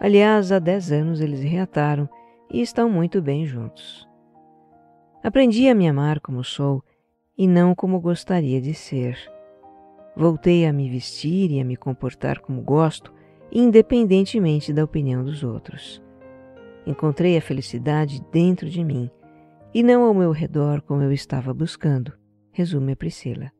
Aliás, 0.00 0.50
há 0.50 0.58
10 0.58 0.92
anos 0.92 1.20
eles 1.20 1.42
reataram 1.42 2.08
e 2.50 2.60
estão 2.60 2.88
muito 2.88 3.22
bem 3.22 3.46
juntos. 3.46 4.09
Aprendi 5.22 5.68
a 5.68 5.74
me 5.74 5.86
amar 5.86 6.18
como 6.20 6.42
sou 6.42 6.82
e 7.36 7.46
não 7.46 7.74
como 7.74 8.00
gostaria 8.00 8.60
de 8.60 8.72
ser. 8.72 9.18
Voltei 10.16 10.66
a 10.66 10.72
me 10.72 10.88
vestir 10.88 11.50
e 11.50 11.60
a 11.60 11.64
me 11.64 11.76
comportar 11.76 12.40
como 12.40 12.62
gosto, 12.62 13.12
independentemente 13.52 14.72
da 14.72 14.82
opinião 14.82 15.22
dos 15.22 15.44
outros. 15.44 16.02
Encontrei 16.86 17.36
a 17.36 17.42
felicidade 17.42 18.22
dentro 18.32 18.68
de 18.68 18.82
mim 18.82 19.10
e 19.74 19.82
não 19.82 20.04
ao 20.04 20.14
meu 20.14 20.32
redor 20.32 20.80
como 20.82 21.02
eu 21.02 21.12
estava 21.12 21.52
buscando, 21.52 22.12
resume 22.50 22.92
a 22.92 22.96
Priscila. 22.96 23.52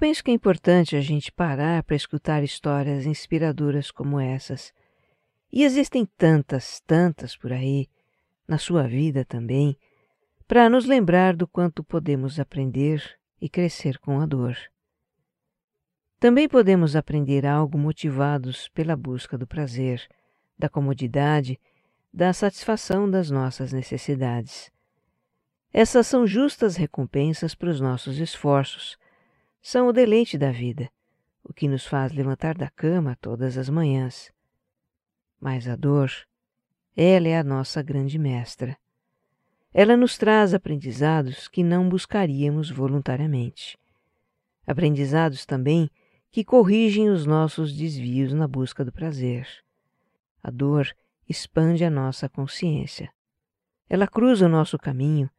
Penso 0.00 0.24
que 0.24 0.30
é 0.30 0.34
importante 0.34 0.96
a 0.96 1.00
gente 1.02 1.30
parar 1.30 1.82
para 1.82 1.94
escutar 1.94 2.42
histórias 2.42 3.04
inspiradoras 3.04 3.90
como 3.90 4.18
essas. 4.18 4.72
E 5.52 5.62
existem 5.62 6.06
tantas, 6.16 6.80
tantas 6.86 7.36
por 7.36 7.52
aí, 7.52 7.86
na 8.48 8.56
sua 8.56 8.88
vida 8.88 9.26
também, 9.26 9.76
para 10.48 10.70
nos 10.70 10.86
lembrar 10.86 11.36
do 11.36 11.46
quanto 11.46 11.84
podemos 11.84 12.40
aprender 12.40 13.04
e 13.38 13.48
crescer 13.48 13.98
com 13.98 14.18
a 14.20 14.26
dor. 14.26 14.56
Também 16.18 16.48
podemos 16.48 16.96
aprender 16.96 17.44
algo 17.44 17.76
motivados 17.76 18.68
pela 18.68 18.96
busca 18.96 19.36
do 19.36 19.46
prazer, 19.46 20.08
da 20.58 20.68
comodidade, 20.68 21.60
da 22.12 22.32
satisfação 22.32 23.08
das 23.08 23.30
nossas 23.30 23.70
necessidades. 23.70 24.72
Essas 25.72 26.06
são 26.06 26.26
justas 26.26 26.76
recompensas 26.76 27.54
para 27.54 27.70
os 27.70 27.80
nossos 27.80 28.18
esforços 28.18 28.98
são 29.62 29.88
o 29.88 29.92
deleite 29.92 30.38
da 30.38 30.50
vida, 30.50 30.90
o 31.44 31.52
que 31.52 31.68
nos 31.68 31.86
faz 31.86 32.12
levantar 32.12 32.56
da 32.56 32.70
cama 32.70 33.16
todas 33.20 33.58
as 33.58 33.68
manhãs. 33.68 34.32
Mas 35.38 35.68
a 35.68 35.76
dor, 35.76 36.10
ela 36.96 37.28
é 37.28 37.38
a 37.38 37.44
nossa 37.44 37.82
grande 37.82 38.18
mestra. 38.18 38.76
Ela 39.72 39.96
nos 39.96 40.16
traz 40.18 40.54
aprendizados 40.54 41.46
que 41.46 41.62
não 41.62 41.88
buscaríamos 41.88 42.70
voluntariamente. 42.70 43.78
Aprendizados 44.66 45.44
também 45.44 45.90
que 46.30 46.44
corrigem 46.44 47.08
os 47.08 47.26
nossos 47.26 47.76
desvios 47.76 48.32
na 48.32 48.48
busca 48.48 48.84
do 48.84 48.92
prazer. 48.92 49.46
A 50.42 50.50
dor 50.50 50.90
expande 51.28 51.84
a 51.84 51.90
nossa 51.90 52.28
consciência. 52.28 53.12
Ela 53.88 54.08
cruza 54.08 54.46
o 54.46 54.48
nosso 54.48 54.78
caminho 54.78 55.30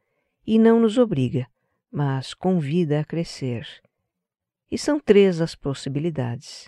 e 0.46 0.58
não 0.58 0.80
nos 0.80 0.96
obriga, 0.96 1.46
mas 1.90 2.34
convida 2.34 3.00
a 3.00 3.04
crescer 3.04 3.66
e 4.72 4.78
são 4.78 4.98
três 4.98 5.42
as 5.42 5.54
possibilidades: 5.54 6.66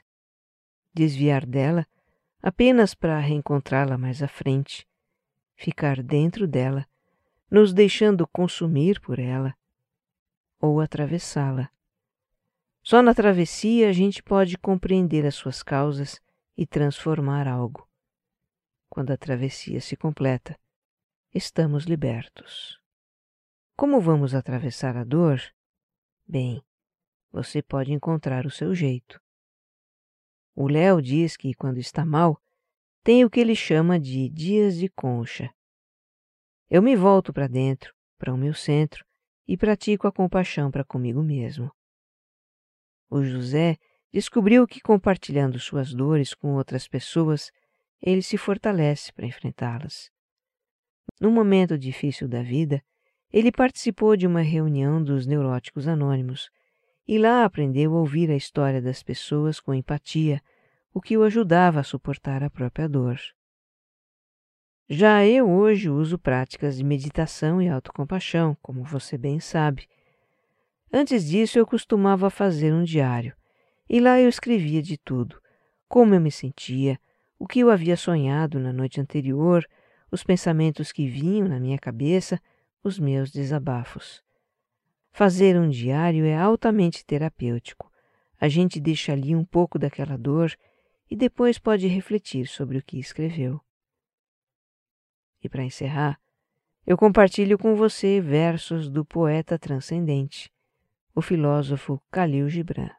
desviar 0.92 1.46
dela 1.46 1.86
apenas 2.42 2.94
para 2.94 3.18
reencontrá-la 3.18 3.96
mais 3.96 4.22
à 4.22 4.28
frente, 4.28 4.86
ficar 5.56 6.02
dentro 6.02 6.46
dela, 6.46 6.86
nos 7.50 7.72
deixando 7.72 8.26
consumir 8.26 9.00
por 9.00 9.18
ela, 9.18 9.56
ou 10.60 10.82
atravessá-la. 10.82 11.70
Só 12.82 13.00
na 13.00 13.14
travessia 13.14 13.88
a 13.88 13.92
gente 13.92 14.22
pode 14.22 14.58
compreender 14.58 15.24
as 15.24 15.34
suas 15.34 15.62
causas 15.62 16.20
e 16.54 16.66
transformar 16.66 17.48
algo. 17.48 17.88
Quando 18.90 19.12
a 19.12 19.16
travessia 19.16 19.80
se 19.80 19.96
completa, 19.96 20.58
estamos 21.34 21.84
libertos. 21.84 22.78
Como 23.74 23.98
vamos 23.98 24.34
atravessar 24.34 24.94
a 24.94 25.04
dor? 25.04 25.40
Bem, 26.28 26.62
você 27.34 27.60
pode 27.60 27.92
encontrar 27.92 28.46
o 28.46 28.50
seu 28.50 28.72
jeito. 28.72 29.20
O 30.54 30.68
Léo 30.68 31.02
diz 31.02 31.36
que, 31.36 31.52
quando 31.52 31.78
está 31.78 32.06
mal, 32.06 32.40
tem 33.02 33.24
o 33.24 33.28
que 33.28 33.40
ele 33.40 33.56
chama 33.56 33.98
de 33.98 34.28
dias 34.28 34.78
de 34.78 34.88
concha. 34.88 35.52
Eu 36.70 36.80
me 36.80 36.94
volto 36.94 37.32
para 37.32 37.48
dentro, 37.48 37.92
para 38.16 38.32
o 38.32 38.36
meu 38.36 38.54
centro, 38.54 39.04
e 39.48 39.56
pratico 39.56 40.06
a 40.06 40.12
compaixão 40.12 40.70
para 40.70 40.84
comigo 40.84 41.24
mesmo. 41.24 41.72
O 43.10 43.24
José 43.24 43.78
descobriu 44.12 44.64
que, 44.64 44.80
compartilhando 44.80 45.58
suas 45.58 45.92
dores 45.92 46.34
com 46.34 46.54
outras 46.54 46.86
pessoas, 46.86 47.50
ele 48.00 48.22
se 48.22 48.38
fortalece 48.38 49.12
para 49.12 49.26
enfrentá-las. 49.26 50.08
Num 51.20 51.32
momento 51.32 51.76
difícil 51.76 52.28
da 52.28 52.44
vida, 52.44 52.80
ele 53.32 53.50
participou 53.50 54.16
de 54.16 54.24
uma 54.24 54.40
reunião 54.40 55.02
dos 55.02 55.26
neuróticos 55.26 55.88
anônimos 55.88 56.48
e 57.06 57.18
lá 57.18 57.44
aprendeu 57.44 57.94
a 57.94 57.98
ouvir 57.98 58.30
a 58.30 58.36
história 58.36 58.80
das 58.80 59.02
pessoas 59.02 59.60
com 59.60 59.74
empatia, 59.74 60.40
o 60.92 61.00
que 61.00 61.16
o 61.16 61.22
ajudava 61.22 61.80
a 61.80 61.84
suportar 61.84 62.42
a 62.42 62.48
própria 62.48 62.88
dor. 62.88 63.18
Já 64.88 65.26
eu 65.26 65.50
hoje 65.50 65.90
uso 65.90 66.18
práticas 66.18 66.76
de 66.76 66.84
meditação 66.84 67.60
e 67.60 67.68
autocompaixão, 67.68 68.56
como 68.62 68.82
você 68.84 69.18
bem 69.18 69.40
sabe. 69.40 69.86
Antes 70.92 71.26
disso, 71.26 71.58
eu 71.58 71.66
costumava 71.66 72.30
fazer 72.30 72.72
um 72.72 72.84
diário, 72.84 73.34
e 73.88 74.00
lá 74.00 74.20
eu 74.20 74.28
escrevia 74.28 74.80
de 74.80 74.96
tudo: 74.96 75.40
como 75.88 76.14
eu 76.14 76.20
me 76.20 76.30
sentia, 76.30 76.98
o 77.38 77.46
que 77.46 77.60
eu 77.60 77.70
havia 77.70 77.96
sonhado 77.96 78.58
na 78.58 78.72
noite 78.72 79.00
anterior, 79.00 79.66
os 80.10 80.24
pensamentos 80.24 80.92
que 80.92 81.06
vinham 81.06 81.48
na 81.48 81.60
minha 81.60 81.78
cabeça, 81.78 82.40
os 82.82 82.98
meus 82.98 83.30
desabafos. 83.30 84.23
Fazer 85.16 85.56
um 85.56 85.68
diário 85.68 86.24
é 86.24 86.36
altamente 86.36 87.06
terapêutico. 87.06 87.88
A 88.36 88.48
gente 88.48 88.80
deixa 88.80 89.12
ali 89.12 89.32
um 89.32 89.44
pouco 89.44 89.78
daquela 89.78 90.18
dor 90.18 90.52
e 91.08 91.14
depois 91.14 91.56
pode 91.56 91.86
refletir 91.86 92.48
sobre 92.48 92.78
o 92.78 92.82
que 92.82 92.98
escreveu. 92.98 93.60
E 95.40 95.48
para 95.48 95.62
encerrar, 95.62 96.20
eu 96.84 96.96
compartilho 96.96 97.56
com 97.56 97.76
você 97.76 98.20
versos 98.20 98.90
do 98.90 99.04
poeta 99.04 99.56
transcendente, 99.56 100.52
o 101.14 101.22
filósofo 101.22 102.02
Khalil 102.10 102.48
Gibran. 102.48 102.90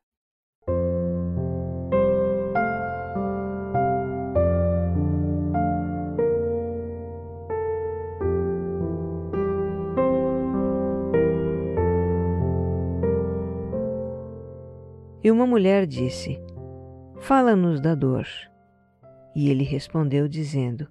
E 15.25 15.31
uma 15.31 15.47
mulher 15.47 15.87
disse: 15.87 16.39
Fala-nos 17.19 17.81
da 17.81 17.95
dor. 17.95 18.27
E 19.35 19.49
ele 19.49 19.63
respondeu, 19.63 20.27
dizendo: 20.27 20.87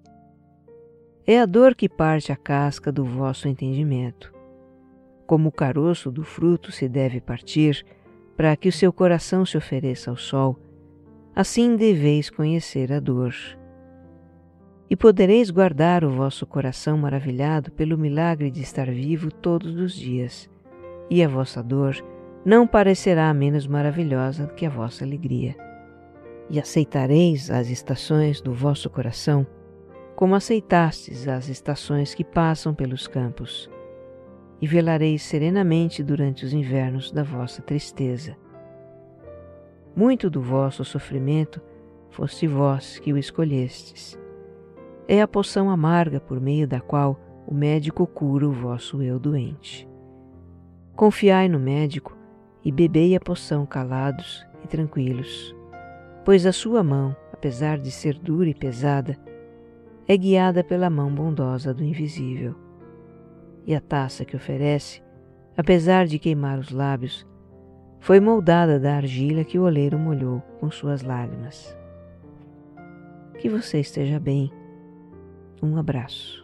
É 1.24 1.40
a 1.40 1.46
dor 1.46 1.76
que 1.76 1.88
parte 1.88 2.32
a 2.32 2.36
casca 2.36 2.90
do 2.90 3.04
vosso 3.04 3.46
entendimento. 3.46 4.34
Como 5.24 5.50
o 5.50 5.52
caroço 5.52 6.10
do 6.10 6.24
fruto 6.24 6.72
se 6.72 6.88
deve 6.88 7.20
partir, 7.20 7.86
para 8.36 8.56
que 8.56 8.68
o 8.68 8.72
seu 8.72 8.92
coração 8.92 9.46
se 9.46 9.56
ofereça 9.56 10.10
ao 10.10 10.16
sol, 10.16 10.58
assim 11.32 11.76
deveis 11.76 12.28
conhecer 12.28 12.92
a 12.92 12.98
dor. 12.98 13.36
E 14.90 14.96
podereis 14.96 15.48
guardar 15.48 16.04
o 16.04 16.10
vosso 16.10 16.44
coração 16.44 16.98
maravilhado 16.98 17.70
pelo 17.70 17.96
milagre 17.96 18.50
de 18.50 18.62
estar 18.62 18.90
vivo 18.90 19.30
todos 19.30 19.76
os 19.76 19.94
dias, 19.94 20.50
e 21.08 21.22
a 21.22 21.28
vossa 21.28 21.62
dor 21.62 22.04
não 22.44 22.66
parecerá 22.66 23.32
menos 23.32 23.66
maravilhosa 23.66 24.46
que 24.48 24.66
a 24.66 24.70
vossa 24.70 25.02
alegria. 25.02 25.56
E 26.50 26.60
aceitareis 26.60 27.50
as 27.50 27.70
estações 27.70 28.40
do 28.40 28.52
vosso 28.52 28.90
coração, 28.90 29.46
como 30.14 30.34
aceitastes 30.34 31.26
as 31.26 31.48
estações 31.48 32.14
que 32.14 32.22
passam 32.22 32.74
pelos 32.74 33.06
campos, 33.06 33.70
e 34.60 34.66
velareis 34.66 35.22
serenamente 35.22 36.02
durante 36.02 36.44
os 36.44 36.52
invernos 36.52 37.10
da 37.10 37.22
vossa 37.22 37.62
tristeza. 37.62 38.36
Muito 39.96 40.28
do 40.28 40.42
vosso 40.42 40.84
sofrimento 40.84 41.62
foste 42.10 42.46
vós 42.46 42.98
que 42.98 43.12
o 43.12 43.18
escolhestes. 43.18 44.18
É 45.08 45.20
a 45.20 45.28
poção 45.28 45.70
amarga 45.70 46.20
por 46.20 46.40
meio 46.40 46.68
da 46.68 46.80
qual 46.80 47.18
o 47.46 47.54
médico 47.54 48.06
cura 48.06 48.46
o 48.46 48.52
vosso 48.52 49.02
eu 49.02 49.18
doente. 49.18 49.88
Confiai 50.94 51.48
no 51.48 51.58
médico 51.58 52.13
e 52.64 52.72
bebei 52.72 53.14
a 53.14 53.20
poção 53.20 53.66
calados 53.66 54.46
e 54.64 54.66
tranquilos, 54.66 55.54
pois 56.24 56.46
a 56.46 56.52
sua 56.52 56.82
mão, 56.82 57.14
apesar 57.32 57.78
de 57.78 57.90
ser 57.90 58.18
dura 58.18 58.48
e 58.48 58.54
pesada, 58.54 59.18
é 60.08 60.16
guiada 60.16 60.64
pela 60.64 60.88
mão 60.88 61.14
bondosa 61.14 61.74
do 61.74 61.84
invisível. 61.84 62.54
E 63.66 63.74
a 63.74 63.80
taça 63.80 64.24
que 64.24 64.36
oferece, 64.36 65.02
apesar 65.56 66.06
de 66.06 66.18
queimar 66.18 66.58
os 66.58 66.70
lábios, 66.70 67.26
foi 68.00 68.20
moldada 68.20 68.78
da 68.78 68.96
argila 68.96 69.44
que 69.44 69.58
o 69.58 69.62
oleiro 69.62 69.98
molhou 69.98 70.40
com 70.60 70.70
suas 70.70 71.02
lágrimas. 71.02 71.74
Que 73.38 73.48
você 73.48 73.80
esteja 73.80 74.20
bem. 74.20 74.52
Um 75.62 75.78
abraço. 75.78 76.43